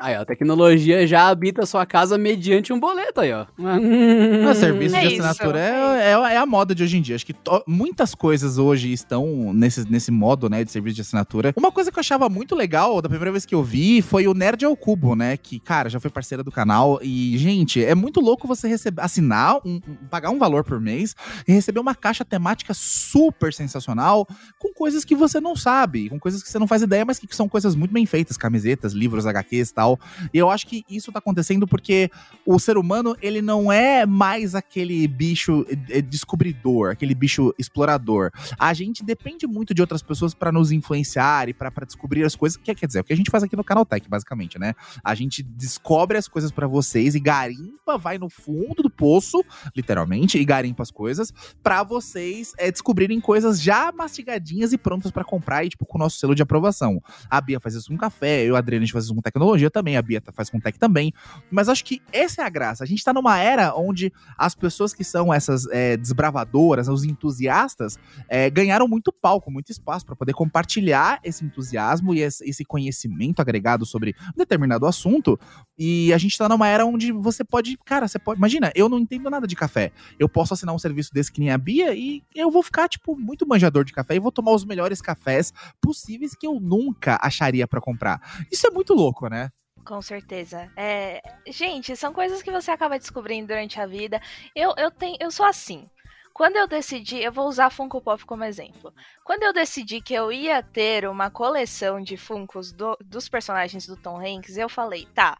[0.00, 3.46] Aí, ó, a tecnologia já habita a sua casa mediante um boleto aí, ó.
[4.50, 7.14] O serviço É de assinatura é é, é, é a moda de hoje em dia.
[7.14, 11.52] Acho que to- muitas coisas hoje estão nesse, nesse modo, né, de serviço de assinatura.
[11.56, 14.34] Uma coisa que eu achava muito legal, da primeira vez que eu vi, foi o
[14.34, 15.36] Nerd ao Cubo, né?
[15.36, 16.98] Que, cara, já foi parceira do canal.
[17.02, 21.14] E, gente, é muito louco você receber, assinar, um- um- pagar um valor por mês
[21.46, 24.26] e receber uma caixa temática super sensacional
[24.58, 27.34] com coisas que você não sabe, com coisas que você não faz ideia, mas que
[27.34, 29.89] são coisas muito bem feitas, camisetas, livros, HQs e tal.
[30.32, 32.10] E eu acho que isso tá acontecendo porque
[32.44, 38.30] o ser humano, ele não é mais aquele bicho eh, eh, descobridor, aquele bicho explorador.
[38.58, 42.56] A gente depende muito de outras pessoas pra nos influenciar e pra descobrir as coisas,
[42.56, 44.74] que quer dizer, é o que a gente faz aqui no Canaltech, basicamente, né?
[45.04, 50.38] A gente descobre as coisas pra vocês e garimpa, vai no fundo do poço, literalmente,
[50.38, 51.32] e garimpa as coisas
[51.62, 56.00] pra vocês eh, descobrirem coisas já mastigadinhas e prontas pra comprar e tipo com o
[56.00, 57.02] nosso selo de aprovação.
[57.28, 59.69] A Bia faz isso com café, eu a Adriana a gente faz isso com tecnologia
[59.70, 61.12] também, a Bia faz com tech também.
[61.50, 62.84] Mas acho que essa é a graça.
[62.84, 67.98] A gente tá numa era onde as pessoas que são essas é, desbravadoras, os entusiastas,
[68.28, 73.40] é, ganharam muito palco, muito espaço para poder compartilhar esse entusiasmo e esse esse conhecimento
[73.40, 75.38] agregado sobre um determinado assunto.
[75.78, 78.98] E a gente tá numa era onde você pode, cara, você pode, imagina, eu não
[78.98, 79.92] entendo nada de café.
[80.18, 83.16] Eu posso assinar um serviço desse que nem a Bia e eu vou ficar tipo
[83.16, 87.66] muito manjador de café e vou tomar os melhores cafés possíveis que eu nunca acharia
[87.66, 88.20] para comprar.
[88.50, 89.50] Isso é muito louco, né?
[89.84, 90.70] Com certeza.
[90.76, 94.20] É, gente, são coisas que você acaba descobrindo durante a vida.
[94.54, 95.88] Eu, eu, tenho, eu sou assim.
[96.32, 98.94] Quando eu decidi, eu vou usar Funko Pop como exemplo.
[99.24, 103.96] Quando eu decidi que eu ia ter uma coleção de Funkos do- dos personagens do
[103.96, 105.36] Tom Hanks, eu falei, tá,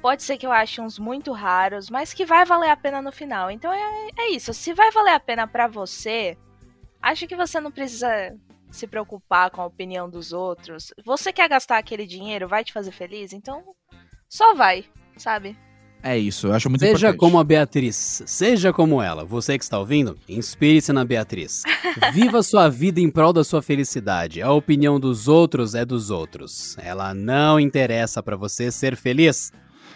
[0.00, 3.12] pode ser que eu ache uns muito raros, mas que vai valer a pena no
[3.12, 3.50] final.
[3.50, 4.52] Então é, é isso.
[4.52, 6.36] Se vai valer a pena pra você,
[7.00, 8.08] acho que você não precisa
[8.70, 10.92] se preocupar com a opinião dos outros.
[11.04, 13.32] Você quer gastar aquele dinheiro, vai te fazer feliz?
[13.32, 13.62] Então
[14.32, 14.86] só vai,
[15.18, 15.54] sabe?
[16.02, 17.18] É isso, eu acho muito Seja importante.
[17.18, 19.26] como a Beatriz, seja como ela.
[19.26, 21.62] Você que está ouvindo, inspire-se na Beatriz.
[22.14, 24.40] Viva sua vida em prol da sua felicidade.
[24.40, 26.78] A opinião dos outros é dos outros.
[26.78, 29.52] Ela não interessa pra você ser feliz.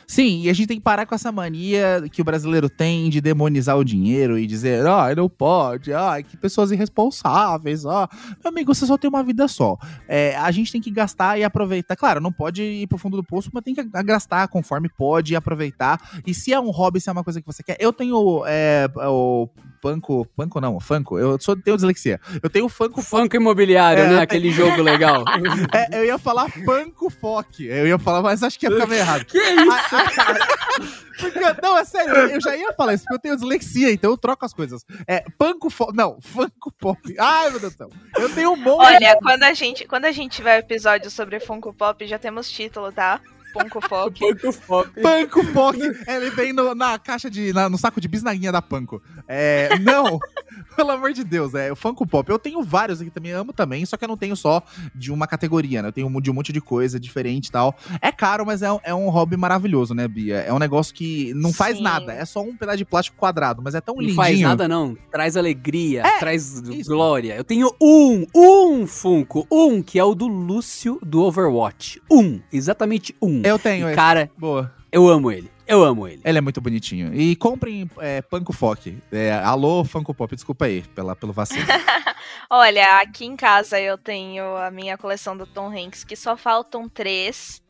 [0.07, 3.21] Sim, e a gente tem que parar com essa mania que o brasileiro tem de
[3.21, 8.09] demonizar o dinheiro e dizer, ah, não pode, ah, que pessoas irresponsáveis, ó.
[8.43, 9.77] Meu amigo, você só tem uma vida só.
[10.09, 11.97] É, a gente tem que gastar e aproveitar.
[11.97, 15.37] Claro, não pode ir pro fundo do poço, mas tem que gastar conforme pode e
[15.37, 16.01] aproveitar.
[16.27, 17.77] E se é um hobby, se é uma coisa que você quer.
[17.81, 19.49] Eu tenho é, o
[19.87, 20.27] Panco.
[20.37, 21.19] Panco não, Funko.
[21.19, 22.21] Eu sou, tenho dislexia.
[22.43, 24.21] Eu tenho o Funko Funko imobiliário, É, né?
[24.21, 25.25] Aquele jogo legal.
[25.73, 27.67] É, eu ia falar Panco Foque.
[27.67, 29.25] Eu ia falar, mas acho que ia ficar meio errado.
[29.27, 29.96] que isso?
[31.19, 34.19] Porque, não, é sério, eu já ia falar isso, porque eu tenho dislexia, então eu
[34.19, 34.85] troco as coisas.
[35.09, 35.69] É, Panco.
[35.95, 37.01] Não, Funko Pop.
[37.19, 37.91] Ai, meu Deus do céu.
[38.19, 38.85] Eu tenho um monte.
[38.85, 42.93] Olha, quando a gente, quando a gente tiver episódio sobre Funko Pop, já temos título,
[42.93, 43.19] tá?
[43.55, 44.19] Funko Pop.
[44.19, 45.01] Funko Pop.
[45.01, 45.81] Panco Foque.
[46.07, 47.51] Ele vem no- na caixa de.
[47.55, 49.03] na- no saco de bisnaguinha da Panco.
[49.27, 50.19] É, não,
[50.77, 52.29] pelo amor de Deus, é o Funko Pop.
[52.31, 54.63] Eu tenho vários aqui também, amo também, só que eu não tenho só
[54.95, 55.89] de uma categoria, né?
[55.89, 57.75] Eu tenho de um monte de coisa diferente e tal.
[58.01, 60.37] É caro, mas é, um- é um hobby maravilhoso, né, Bia?
[60.39, 61.83] É um negócio que não faz Sim.
[61.83, 64.17] nada, é só um pedaço de plástico quadrado, mas é tão Não lindinho.
[64.17, 64.97] faz nada, não.
[65.11, 66.91] Traz alegria, traz isso.
[66.91, 67.35] glória.
[67.37, 72.01] Eu tenho um, um Funko, um, que é o do Lúcio do Overwatch.
[72.11, 73.43] Um, exatamente um.
[73.45, 73.97] Eu tenho E, esse.
[73.97, 74.73] cara, Boa.
[74.93, 75.51] eu amo ele.
[75.67, 76.23] Eu amo ele.
[76.25, 77.13] Ele é muito bonitinho.
[77.13, 78.99] E comprem é, Panko Foque.
[79.11, 81.67] É, alô, Funko Pop, desculpa aí pela, pelo vacilo.
[82.49, 86.89] Olha, aqui em casa eu tenho a minha coleção do Tom Hanks, que só faltam
[86.89, 87.61] três.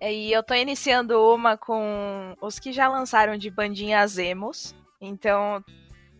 [0.00, 4.74] E eu tô iniciando uma com os que já lançaram de bandinhas emos.
[5.00, 5.64] Então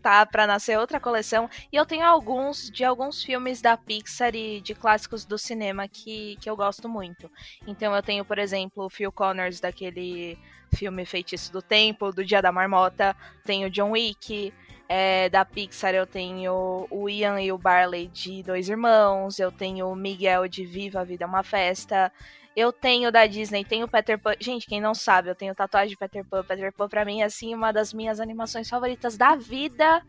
[0.00, 1.48] tá pra nascer outra coleção.
[1.70, 6.36] E eu tenho alguns de alguns filmes da Pixar e de clássicos do cinema que,
[6.40, 7.30] que eu gosto muito.
[7.66, 10.38] Então eu tenho, por exemplo, o Phil Connors daquele
[10.74, 13.16] filme Feitiço do Tempo, do Dia da Marmota.
[13.44, 14.52] Tenho John Wick.
[14.92, 19.88] É, da Pixar eu tenho o Ian e o Barley de Dois Irmãos, eu tenho
[19.88, 22.12] o Miguel de Viva a Vida é uma Festa,
[22.56, 24.34] eu tenho da Disney, tenho o Peter Pan.
[24.40, 26.42] Gente, quem não sabe, eu tenho tatuagem de Peter Pan.
[26.42, 30.02] Peter Pan pra mim é assim uma das minhas animações favoritas da vida.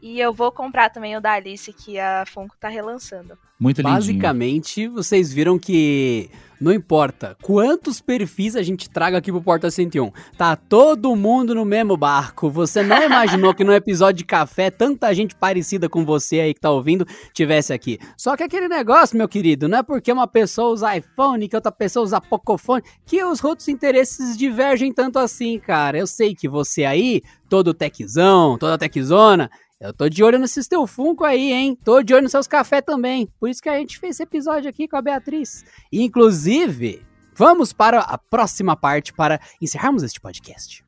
[0.00, 3.36] E eu vou comprar também o da Alice que a Funko tá relançando.
[3.58, 3.96] Muito lindinho.
[3.96, 6.30] Basicamente, vocês viram que
[6.60, 11.64] não importa quantos perfis a gente traga aqui pro Porta 101, tá todo mundo no
[11.64, 12.50] mesmo barco.
[12.50, 16.60] Você não imaginou que no episódio de café tanta gente parecida com você aí que
[16.60, 17.98] tá ouvindo tivesse aqui.
[18.16, 21.72] Só que aquele negócio, meu querido, não é porque uma pessoa usa iPhone, que outra
[21.72, 25.98] pessoa usa Pocophone, que os outros interesses divergem tanto assim, cara.
[25.98, 29.50] Eu sei que você aí, todo techzão, toda techzona,
[29.80, 31.78] eu tô de olho nesses teu Funko aí, hein?
[31.84, 33.28] Tô de olho nos seus cafés também.
[33.38, 35.64] Por isso que a gente fez esse episódio aqui com a Beatriz.
[35.92, 40.87] Inclusive, vamos para a próxima parte para encerrarmos este podcast.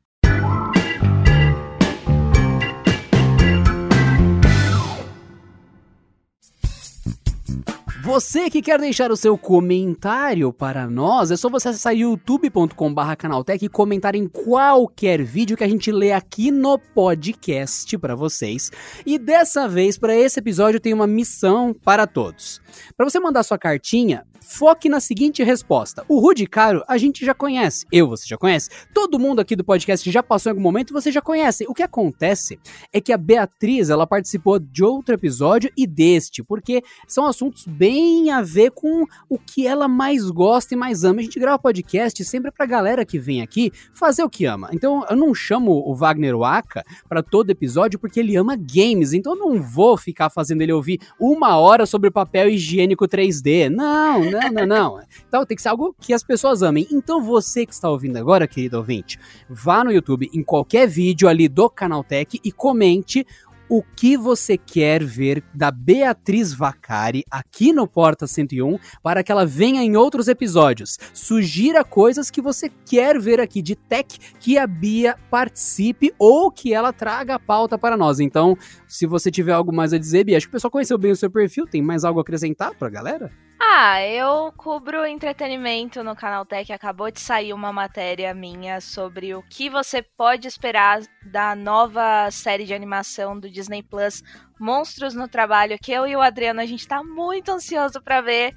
[8.03, 13.63] Você que quer deixar o seu comentário para nós, é só você acessar youtube.com.br canaltech
[13.63, 18.71] e comentar em qualquer vídeo que a gente lê aqui no podcast para vocês.
[19.05, 22.59] E dessa vez, para esse episódio, tem uma missão para todos.
[22.97, 26.03] Para você mandar sua cartinha, foque na seguinte resposta.
[26.07, 27.85] O Rudy Caro a gente já conhece.
[27.91, 28.69] Eu, você já conhece.
[28.93, 31.65] Todo mundo aqui do podcast já passou em algum momento você já conhece.
[31.67, 32.59] O que acontece
[32.91, 38.31] é que a Beatriz, ela participou de outro episódio e deste, porque são assuntos bem
[38.31, 41.19] a ver com o que ela mais gosta e mais ama.
[41.19, 44.69] A gente grava podcast sempre pra galera que vem aqui fazer o que ama.
[44.73, 49.13] Então, eu não chamo o Wagner Waka para todo episódio porque ele ama games.
[49.13, 53.69] Então, eu não vou ficar fazendo ele ouvir uma hora sobre papel higiênico 3D.
[53.69, 55.03] Não, não, não, não.
[55.27, 56.87] Então tem que ser algo que as pessoas amem.
[56.91, 59.19] Então você que está ouvindo agora, querido ouvinte,
[59.49, 63.25] vá no YouTube, em qualquer vídeo ali do Canaltech e comente
[63.71, 69.45] o que você quer ver da Beatriz Vacari aqui no Porta 101 para que ela
[69.45, 70.99] venha em outros episódios.
[71.13, 76.73] Sugira coisas que você quer ver aqui de tech que a Bia participe ou que
[76.73, 78.19] ela traga a pauta para nós.
[78.19, 78.57] Então,
[78.89, 81.15] se você tiver algo mais a dizer, Bia, acho que o pessoal conheceu bem o
[81.15, 83.31] seu perfil, tem mais algo a acrescentar para a galera?
[83.63, 86.73] Ah, eu cubro entretenimento no Canal Tech.
[86.73, 92.65] Acabou de sair uma matéria minha sobre o que você pode esperar da nova série
[92.65, 94.23] de animação do Disney Plus,
[94.59, 98.55] Monstros no Trabalho, que eu e o Adriano a gente tá muito ansioso para ver,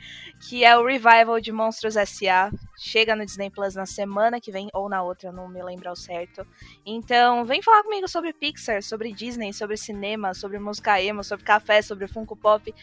[0.49, 2.51] que é o revival de Monstros S.A.
[2.79, 5.97] Chega no Disney Plus na semana que vem ou na outra, não me lembro ao
[5.97, 6.47] certo.
[6.85, 11.83] Então, vem falar comigo sobre Pixar, sobre Disney, sobre cinema, sobre música emo, sobre café,
[11.83, 12.75] sobre Funko Pop.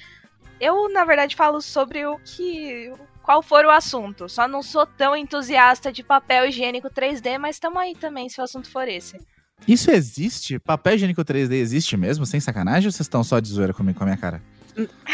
[0.62, 2.94] Eu, na verdade, falo sobre o que.
[3.24, 4.30] Qual for o assunto.
[4.30, 8.44] Só não sou tão entusiasta de papel higiênico 3D, mas tamo aí também se o
[8.44, 9.20] assunto for esse.
[9.68, 10.60] Isso existe?
[10.60, 14.04] Papel higiênico 3D existe mesmo, sem sacanagem, ou vocês estão só de zoeira comigo com
[14.04, 14.42] a minha cara?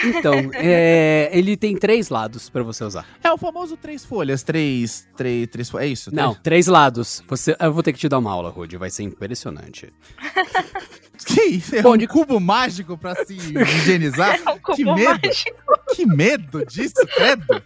[0.03, 3.05] Então, é, ele tem três lados para você usar.
[3.23, 6.13] É o famoso três folhas, três, três, três folhas, é isso?
[6.13, 7.23] Não, três, três lados.
[7.27, 9.91] Você, eu vou ter que te dar uma aula, Rudy, vai ser impressionante.
[11.25, 11.75] Que isso?
[11.75, 12.07] É Bom, um de...
[12.07, 14.39] cubo mágico pra se higienizar?
[14.45, 15.19] É um cubo que medo!
[15.23, 15.79] mágico.
[15.95, 17.63] Que medo disso, credo!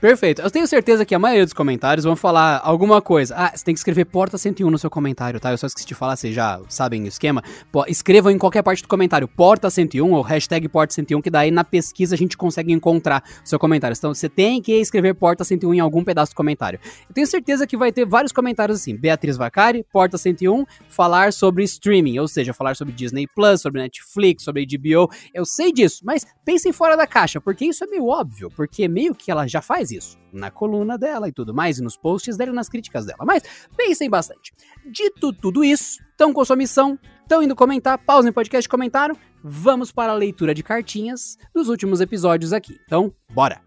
[0.00, 0.40] Perfeito.
[0.40, 3.34] Eu tenho certeza que a maioria dos comentários vão falar alguma coisa.
[3.36, 5.50] Ah, você tem que escrever porta 101 no seu comentário, tá?
[5.50, 7.44] Eu só esqueci de falar, vocês já sabem o esquema.
[7.70, 11.50] Pô, escrevam em qualquer parte do comentário porta 101 ou hashtag porta 101, que daí
[11.50, 13.94] na pesquisa a gente consegue encontrar o seu comentário.
[13.94, 16.80] Então você tem que escrever porta 101 em algum pedaço do comentário.
[17.06, 18.96] Eu tenho certeza que vai ter vários comentários assim.
[18.96, 24.44] Beatriz Vacari, porta 101, falar sobre streaming, ou seja, falar sobre Disney Plus, sobre Netflix,
[24.44, 25.10] sobre HBO.
[25.34, 29.14] Eu sei disso, mas pensem fora da caixa, porque isso é meio óbvio, porque meio
[29.14, 32.52] que ela já faz isso na coluna dela e tudo mais, e nos posts dela
[32.52, 33.24] e nas críticas dela.
[33.24, 33.42] Mas
[33.76, 34.52] pensem bastante.
[34.90, 39.90] Dito tudo isso, estão com sua missão, estão indo comentar, pausem o podcast, comentaram, vamos
[39.92, 42.78] para a leitura de cartinhas dos últimos episódios aqui.
[42.86, 43.60] Então, bora!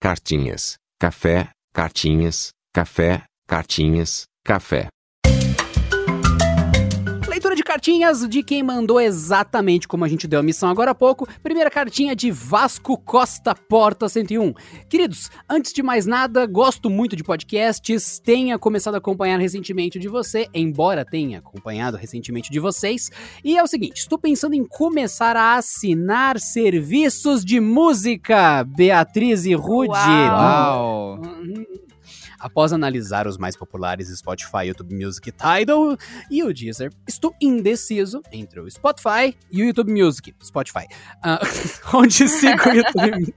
[0.00, 4.88] Cartinhas, café, cartinhas, café, cartinhas, café.
[7.72, 11.26] Cartinhas de quem mandou exatamente como a gente deu a missão agora há pouco.
[11.42, 14.52] Primeira cartinha de Vasco Costa Porta 101.
[14.90, 18.18] Queridos, antes de mais nada, gosto muito de podcasts.
[18.18, 23.10] Tenha começado a acompanhar recentemente de você, embora tenha acompanhado recentemente de vocês.
[23.42, 28.64] E é o seguinte, estou pensando em começar a assinar serviços de música.
[28.64, 29.92] Beatriz e Rude.
[29.92, 31.22] Uau!
[32.42, 35.96] Após analisar os mais populares Spotify, YouTube Music, Tidal
[36.28, 40.34] e o Deezer, estou indeciso entre o Spotify e o YouTube Music.
[40.42, 40.86] Spotify.
[41.22, 41.38] Ah,
[41.94, 43.32] onde sigo o YouTube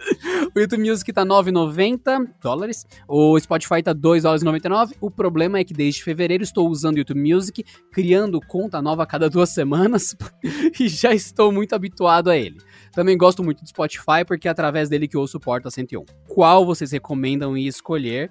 [0.54, 2.86] O YouTube Music tá 9,90 dólares.
[3.06, 4.96] O Spotify tá 2 dólares 99.
[5.00, 9.06] O problema é que desde fevereiro estou usando o YouTube Music, criando conta nova a
[9.06, 10.16] cada duas semanas
[10.78, 12.58] e já estou muito habituado a ele.
[12.92, 16.04] Também gosto muito do Spotify porque é através dele que eu ouço Porta 101.
[16.28, 18.30] Qual vocês recomendam e escolher?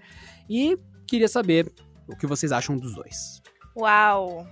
[0.50, 1.72] E queria saber
[2.08, 3.42] o que vocês acham dos dois.
[3.78, 4.46] Uau!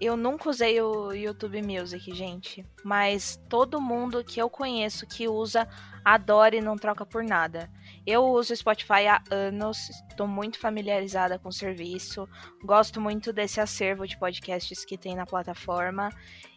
[0.00, 2.64] Eu nunca usei o YouTube Music, gente.
[2.84, 5.68] Mas todo mundo que eu conheço que usa
[6.04, 7.70] adora e não troca por nada.
[8.06, 12.28] Eu uso o Spotify há anos, estou muito familiarizada com o serviço,
[12.62, 16.10] gosto muito desse acervo de podcasts que tem na plataforma.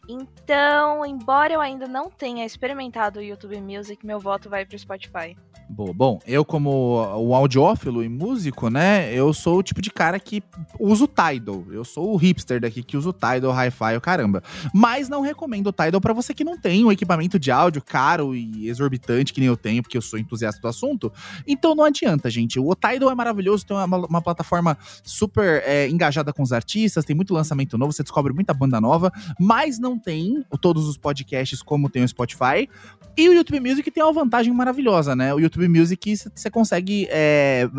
[0.07, 4.79] Então, embora eu ainda não tenha experimentado o YouTube Music, meu voto vai para o
[4.79, 5.35] Spotify.
[5.71, 5.93] Boa.
[5.93, 6.69] Bom, eu como
[7.17, 10.43] o audiófilo e músico, né, eu sou o tipo de cara que
[10.77, 11.63] usa o Tidal.
[11.71, 14.43] Eu sou o hipster daqui que usa o Tidal, Hi-Fi, o caramba.
[14.73, 18.35] Mas não recomendo o Tidal para você que não tem um equipamento de áudio caro
[18.35, 21.09] e exorbitante que nem eu tenho, porque eu sou entusiasta do assunto.
[21.47, 22.59] Então não adianta, gente.
[22.59, 27.15] O Tidal é maravilhoso, tem uma, uma plataforma super é, engajada com os artistas, tem
[27.15, 31.89] muito lançamento novo, você descobre muita banda nova, mas não tem todos os podcasts como
[31.89, 32.69] tem o Spotify.
[33.17, 35.33] E o YouTube Music tem uma vantagem maravilhosa, né?
[35.33, 37.69] O YouTube Music você consegue é,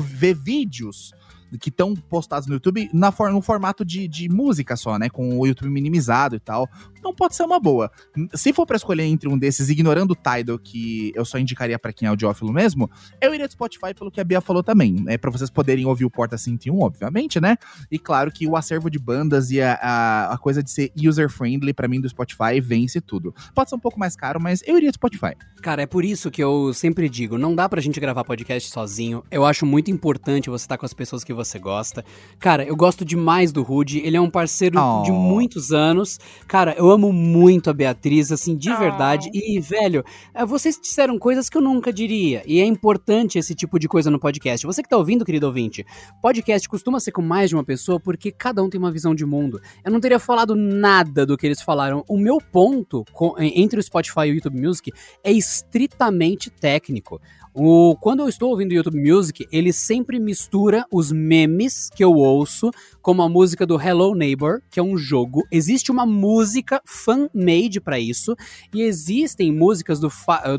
[0.00, 1.12] ver vídeos
[1.60, 5.08] que estão postados no YouTube na no formato de, de música só, né?
[5.08, 6.68] Com o YouTube minimizado e tal.
[6.98, 7.90] Então pode ser uma boa.
[8.34, 11.92] Se for pra escolher entre um desses, ignorando o Tidal, que eu só indicaria pra
[11.92, 12.90] quem é audiófilo mesmo,
[13.20, 15.04] eu iria de Spotify pelo que a Bia falou também.
[15.08, 17.56] É para vocês poderem ouvir o Porta 101, obviamente, né?
[17.90, 21.72] E claro que o acervo de bandas e a, a, a coisa de ser user-friendly,
[21.72, 23.34] pra mim, do Spotify, vence tudo.
[23.54, 25.32] Pode ser um pouco mais caro, mas eu iria de Spotify.
[25.62, 29.22] Cara, é por isso que eu sempre digo, não dá pra gente gravar podcast sozinho.
[29.30, 32.04] Eu acho muito importante você estar com as pessoas que você gosta.
[32.38, 35.02] Cara, eu gosto demais do Rude, ele é um parceiro Oh.
[35.02, 36.18] de muitos anos.
[36.46, 38.76] Cara, eu amo muito a Beatriz, assim, de Oh.
[38.78, 39.30] verdade.
[39.32, 42.42] E, velho, eh, vocês disseram coisas que eu nunca diria.
[42.46, 44.66] E é importante esse tipo de coisa no podcast.
[44.66, 45.84] Você que tá ouvindo, querido ouvinte,
[46.20, 49.24] podcast costuma ser com mais de uma pessoa porque cada um tem uma visão de
[49.24, 49.60] mundo.
[49.84, 52.04] Eu não teria falado nada do que eles falaram.
[52.08, 54.90] O meu ponto com- entre o Spotify e o YouTube Music
[55.22, 57.20] é estritamente técnico.
[57.54, 62.70] O, quando eu estou ouvindo YouTube Music, ele sempre mistura os memes que eu ouço,
[63.02, 65.46] como a música do Hello Neighbor, que é um jogo.
[65.50, 68.36] Existe uma música fan-made pra isso,
[68.72, 70.10] e existem músicas do,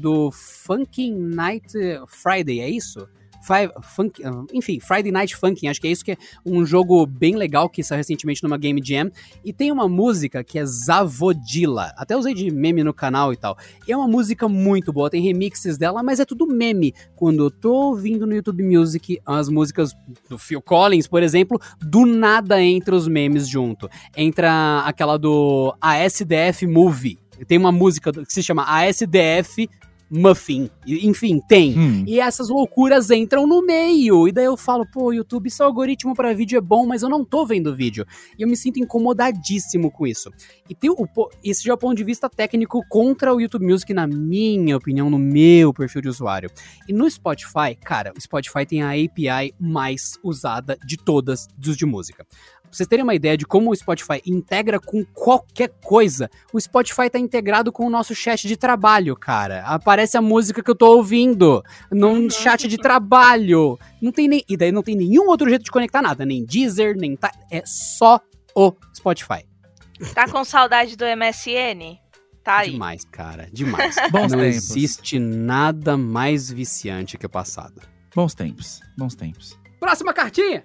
[0.01, 1.73] do Funkin' Night
[2.07, 3.07] Friday, é isso?
[3.41, 7.05] Fi- funk, ah, enfim, Friday Night Funkin', acho que é isso que é um jogo
[7.05, 9.11] bem legal que saiu recentemente numa Game Jam.
[9.43, 11.93] E tem uma música que é Zavodila.
[11.97, 13.57] Até usei de meme no canal e tal.
[13.87, 16.93] E é uma música muito boa, tem remixes dela, mas é tudo meme.
[17.15, 19.93] Quando eu tô ouvindo no YouTube Music as músicas
[20.29, 23.89] do Phil Collins, por exemplo, do nada entra os memes junto.
[24.15, 27.17] Entra aquela do ASDF Movie.
[27.47, 29.69] Tem uma música que se chama ASDF
[30.09, 30.69] Muffin.
[30.85, 31.77] Enfim, tem.
[31.77, 32.03] Hum.
[32.07, 34.27] E essas loucuras entram no meio.
[34.27, 37.23] E daí eu falo, pô, YouTube, seu algoritmo pra vídeo é bom, mas eu não
[37.23, 38.05] tô vendo vídeo.
[38.37, 40.31] E eu me sinto incomodadíssimo com isso.
[40.69, 40.95] E tem o,
[41.63, 45.19] já é o ponto de vista técnico contra o YouTube Music, na minha opinião, no
[45.19, 46.49] meu perfil de usuário.
[46.87, 51.85] E no Spotify, cara, o Spotify tem a API mais usada de todas dos de
[51.85, 52.25] música.
[52.69, 57.09] Pra vocês terem uma ideia de como o Spotify integra com qualquer coisa, o Spotify
[57.09, 59.63] tá integrado com o nosso chat de trabalho, cara.
[59.65, 63.77] Aparece a música que eu tô ouvindo num chat de trabalho.
[63.99, 64.43] Não tem nem.
[64.47, 66.23] E daí não tem nenhum outro jeito de conectar nada.
[66.25, 67.15] Nem Deezer, nem.
[67.15, 68.21] Ta- é só
[68.55, 69.43] o Spotify.
[70.13, 71.97] Tá com saudade do MSN?
[72.43, 72.71] Tá aí.
[72.71, 73.49] Demais, cara.
[73.51, 73.95] Demais.
[74.11, 74.55] Bons não tempos.
[74.69, 77.81] existe nada mais viciante que o passado.
[78.15, 79.57] Bons tempos, bons tempos.
[79.79, 80.63] Próxima cartinha!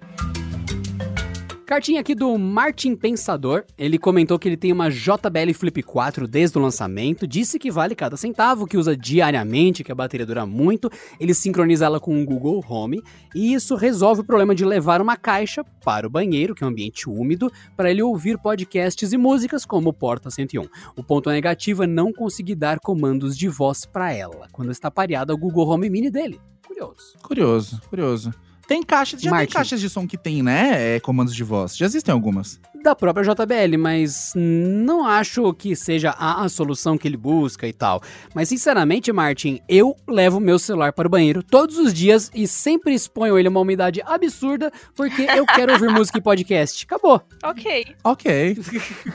[1.65, 3.63] Cartinha aqui do Martin Pensador.
[3.75, 7.95] Ele comentou que ele tem uma JBL Flip 4 desde o lançamento, disse que vale
[7.95, 12.25] cada centavo, que usa diariamente, que a bateria dura muito, ele sincroniza ela com o
[12.25, 13.01] Google Home,
[13.33, 16.69] e isso resolve o problema de levar uma caixa para o banheiro, que é um
[16.69, 20.67] ambiente úmido, para ele ouvir podcasts e músicas como Porta 101.
[20.95, 25.33] O ponto negativo é não conseguir dar comandos de voz para ela, quando está pareada
[25.33, 26.39] ao Google Home Mini dele.
[26.67, 27.17] Curioso.
[27.23, 28.44] Curioso, curioso.
[28.67, 29.45] Tem caixas, já Martin.
[29.47, 30.95] tem caixas de som que tem, né?
[30.95, 31.75] é, comandos de voz.
[31.77, 32.59] Já existem algumas.
[32.83, 37.73] da própria JBL, mas não acho que seja a, a solução que ele busca e
[37.73, 38.01] tal.
[38.33, 42.93] Mas sinceramente, Martin, eu levo meu celular para o banheiro todos os dias e sempre
[42.93, 46.85] exponho ele a uma umidade absurda porque eu quero ouvir música e podcast.
[46.85, 47.21] Acabou.
[47.43, 47.95] Ok.
[48.03, 48.57] Ok.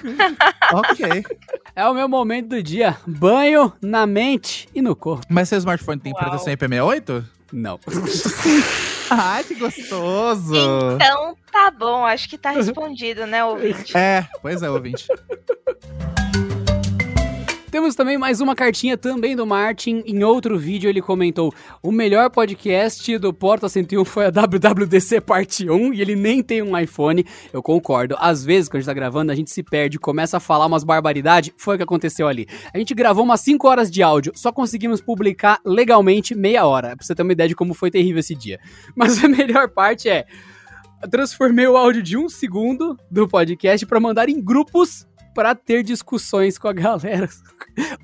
[0.75, 1.25] ok.
[1.77, 2.97] É o meu momento do dia.
[3.07, 5.27] Banho na mente e no corpo.
[5.29, 6.23] Mas seu smartphone tem Uau.
[6.23, 7.25] proteção IP68?
[7.53, 7.79] Não.
[9.11, 10.55] Ai, que gostoso!
[10.95, 13.97] Então tá bom, acho que tá respondido, né, ouvinte?
[13.97, 15.07] É, pois é, ouvinte.
[17.71, 20.03] Temos também mais uma cartinha também do Martin.
[20.05, 25.71] Em outro vídeo ele comentou: "O melhor podcast do Porta 101 foi a WWDC parte
[25.71, 27.25] 1 e ele nem tem um iPhone".
[27.53, 28.17] Eu concordo.
[28.19, 30.83] Às vezes quando a gente tá gravando, a gente se perde, começa a falar umas
[30.83, 31.53] barbaridades.
[31.57, 32.49] Foi o que aconteceu ali.
[32.75, 36.97] A gente gravou umas 5 horas de áudio, só conseguimos publicar legalmente meia hora.
[36.97, 38.59] Pra você ter uma ideia de como foi terrível esse dia.
[38.97, 40.27] Mas a melhor parte é
[41.09, 46.59] transformei o áudio de um segundo do podcast pra mandar em grupos pra ter discussões
[46.59, 47.29] com a galera.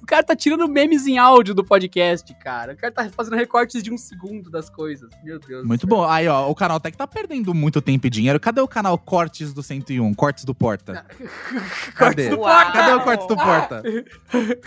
[0.00, 2.72] O cara tá tirando memes em áudio do podcast, cara.
[2.72, 5.10] O cara tá fazendo recortes de um segundo das coisas.
[5.22, 5.66] Meu Deus.
[5.66, 6.04] Muito bom.
[6.04, 8.38] Aí, ó, o canal Tech tá perdendo muito tempo e dinheiro.
[8.38, 10.14] Cadê o canal Cortes do 101?
[10.14, 11.04] Cortes do Porta?
[11.94, 12.30] Cadê?
[12.30, 12.72] do Porta.
[12.72, 13.82] Cadê o Cortes do Porta?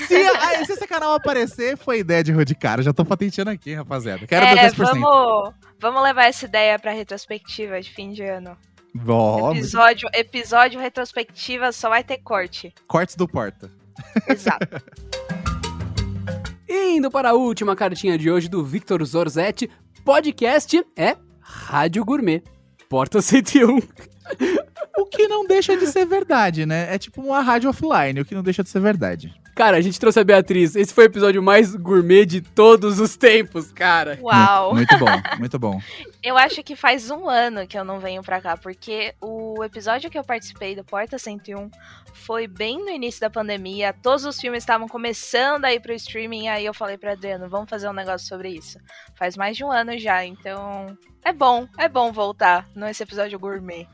[0.07, 2.81] se, ah, se esse canal aparecer, foi ideia de cara.
[2.81, 4.27] Já tô patenteando aqui, rapaziada.
[4.27, 4.75] Quero é, meu 10%.
[4.75, 8.57] vamos, vamos levar essa ideia pra retrospectiva de fim de ano.
[9.55, 12.73] Episódio, episódio retrospectiva só vai ter corte.
[12.87, 13.71] Cortes do Porta.
[14.27, 14.67] Exato.
[16.67, 19.69] E Indo para a última cartinha de hoje do Victor Zorzetti.
[20.03, 22.43] Podcast é Rádio Gourmet.
[22.87, 23.79] Porta 101.
[24.97, 26.93] O que não deixa de ser verdade, né?
[26.93, 29.33] É tipo uma rádio offline, o que não deixa de ser verdade.
[29.59, 30.73] Cara, a gente trouxe a Beatriz.
[30.73, 34.17] Esse foi o episódio mais gourmet de todos os tempos, cara.
[34.21, 34.73] Uau!
[34.73, 35.81] Muito, muito bom, muito bom.
[36.23, 40.09] Eu acho que faz um ano que eu não venho pra cá, porque o episódio
[40.09, 41.71] que eu participei do Porta 101
[42.13, 43.93] foi bem no início da pandemia.
[43.93, 46.49] Todos os filmes estavam começando a ir pro streaming.
[46.49, 48.77] Aí eu falei pra Adriano, vamos fazer um negócio sobre isso.
[49.15, 53.87] Faz mais de um ano já, então é bom, é bom voltar nesse episódio gourmet.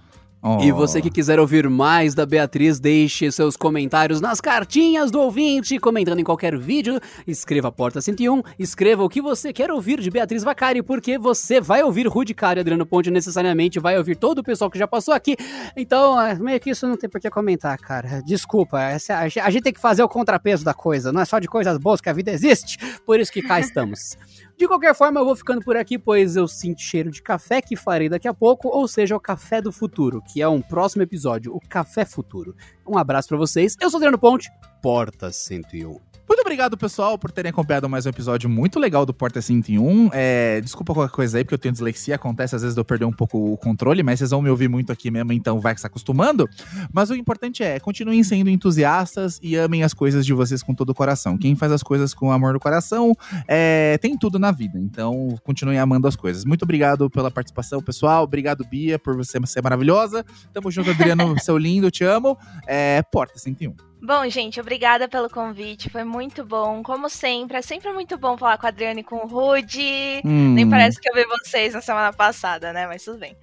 [0.62, 0.76] E Oh.
[0.76, 6.20] você que quiser ouvir mais da Beatriz, deixe seus comentários nas cartinhas do ouvinte, comentando
[6.20, 7.00] em qualquer vídeo.
[7.26, 11.82] Escreva Porta 101, escreva o que você quer ouvir de Beatriz Vacari, porque você vai
[11.82, 15.16] ouvir Rude Cara e Adriano Ponte necessariamente, vai ouvir todo o pessoal que já passou
[15.16, 15.36] aqui.
[15.76, 18.22] Então, é, meio que isso não tem por que comentar, cara.
[18.24, 21.48] Desculpa, essa- a gente tem que fazer o contrapeso da coisa, não é só de
[21.48, 24.16] coisas boas que a vida existe, por isso que cá estamos.
[24.58, 27.76] De qualquer forma, eu vou ficando por aqui, pois eu sinto cheiro de café que
[27.76, 31.54] farei daqui a pouco, ou seja, o Café do Futuro, que é um próximo episódio,
[31.54, 32.56] o Café Futuro.
[32.88, 33.76] Um abraço pra vocês.
[33.82, 34.50] Eu sou Adriano Ponte,
[34.82, 36.16] Porta 101.
[36.28, 40.10] Muito obrigado, pessoal, por terem acompanhado mais um episódio muito legal do Porta 101.
[40.12, 43.06] É, desculpa qualquer coisa aí, porque eu tenho dislexia, acontece às vezes de eu perder
[43.06, 45.86] um pouco o controle, mas vocês vão me ouvir muito aqui mesmo, então vai se
[45.86, 46.50] acostumando.
[46.92, 50.90] Mas o importante é, continuem sendo entusiastas e amem as coisas de vocês com todo
[50.90, 51.38] o coração.
[51.38, 53.14] Quem faz as coisas com amor no coração
[53.48, 56.46] é, tem tudo na vida, então continuem amando as coisas.
[56.46, 58.24] Muito obrigado pela participação, pessoal.
[58.24, 60.26] Obrigado, Bia, por você ser maravilhosa.
[60.54, 62.38] Tamo junto, Adriano, seu lindo, te amo.
[62.68, 63.76] É, Porta 101.
[64.02, 65.90] Bom, gente, obrigada pelo convite.
[65.90, 66.84] Foi muito bom.
[66.84, 70.22] Como sempre, é sempre muito bom falar com a Adriane e com o Rude.
[70.24, 70.70] Nem Hum.
[70.70, 72.86] parece que eu vi vocês na semana passada, né?
[72.86, 73.36] Mas tudo bem.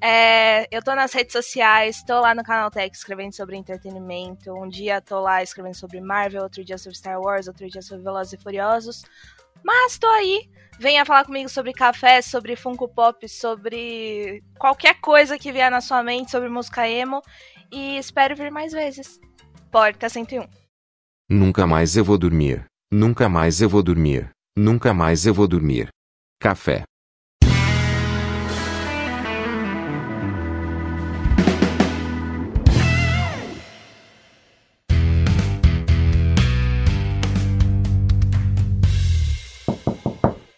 [0.00, 4.52] É, eu tô nas redes sociais, tô lá no Canal Tech escrevendo sobre entretenimento.
[4.52, 8.04] Um dia tô lá escrevendo sobre Marvel, outro dia sobre Star Wars, outro dia sobre
[8.04, 9.04] Velozes e Furiosos.
[9.66, 10.48] Mas tô aí.
[10.78, 16.04] Venha falar comigo sobre café, sobre Funko Pop, sobre qualquer coisa que vier na sua
[16.04, 17.20] mente, sobre música emo.
[17.72, 19.18] E espero vir mais vezes.
[19.72, 20.46] Porta 101.
[21.28, 22.64] Nunca mais eu vou dormir.
[22.92, 24.30] Nunca mais eu vou dormir.
[24.56, 25.88] Nunca mais eu vou dormir.
[26.40, 26.84] Café.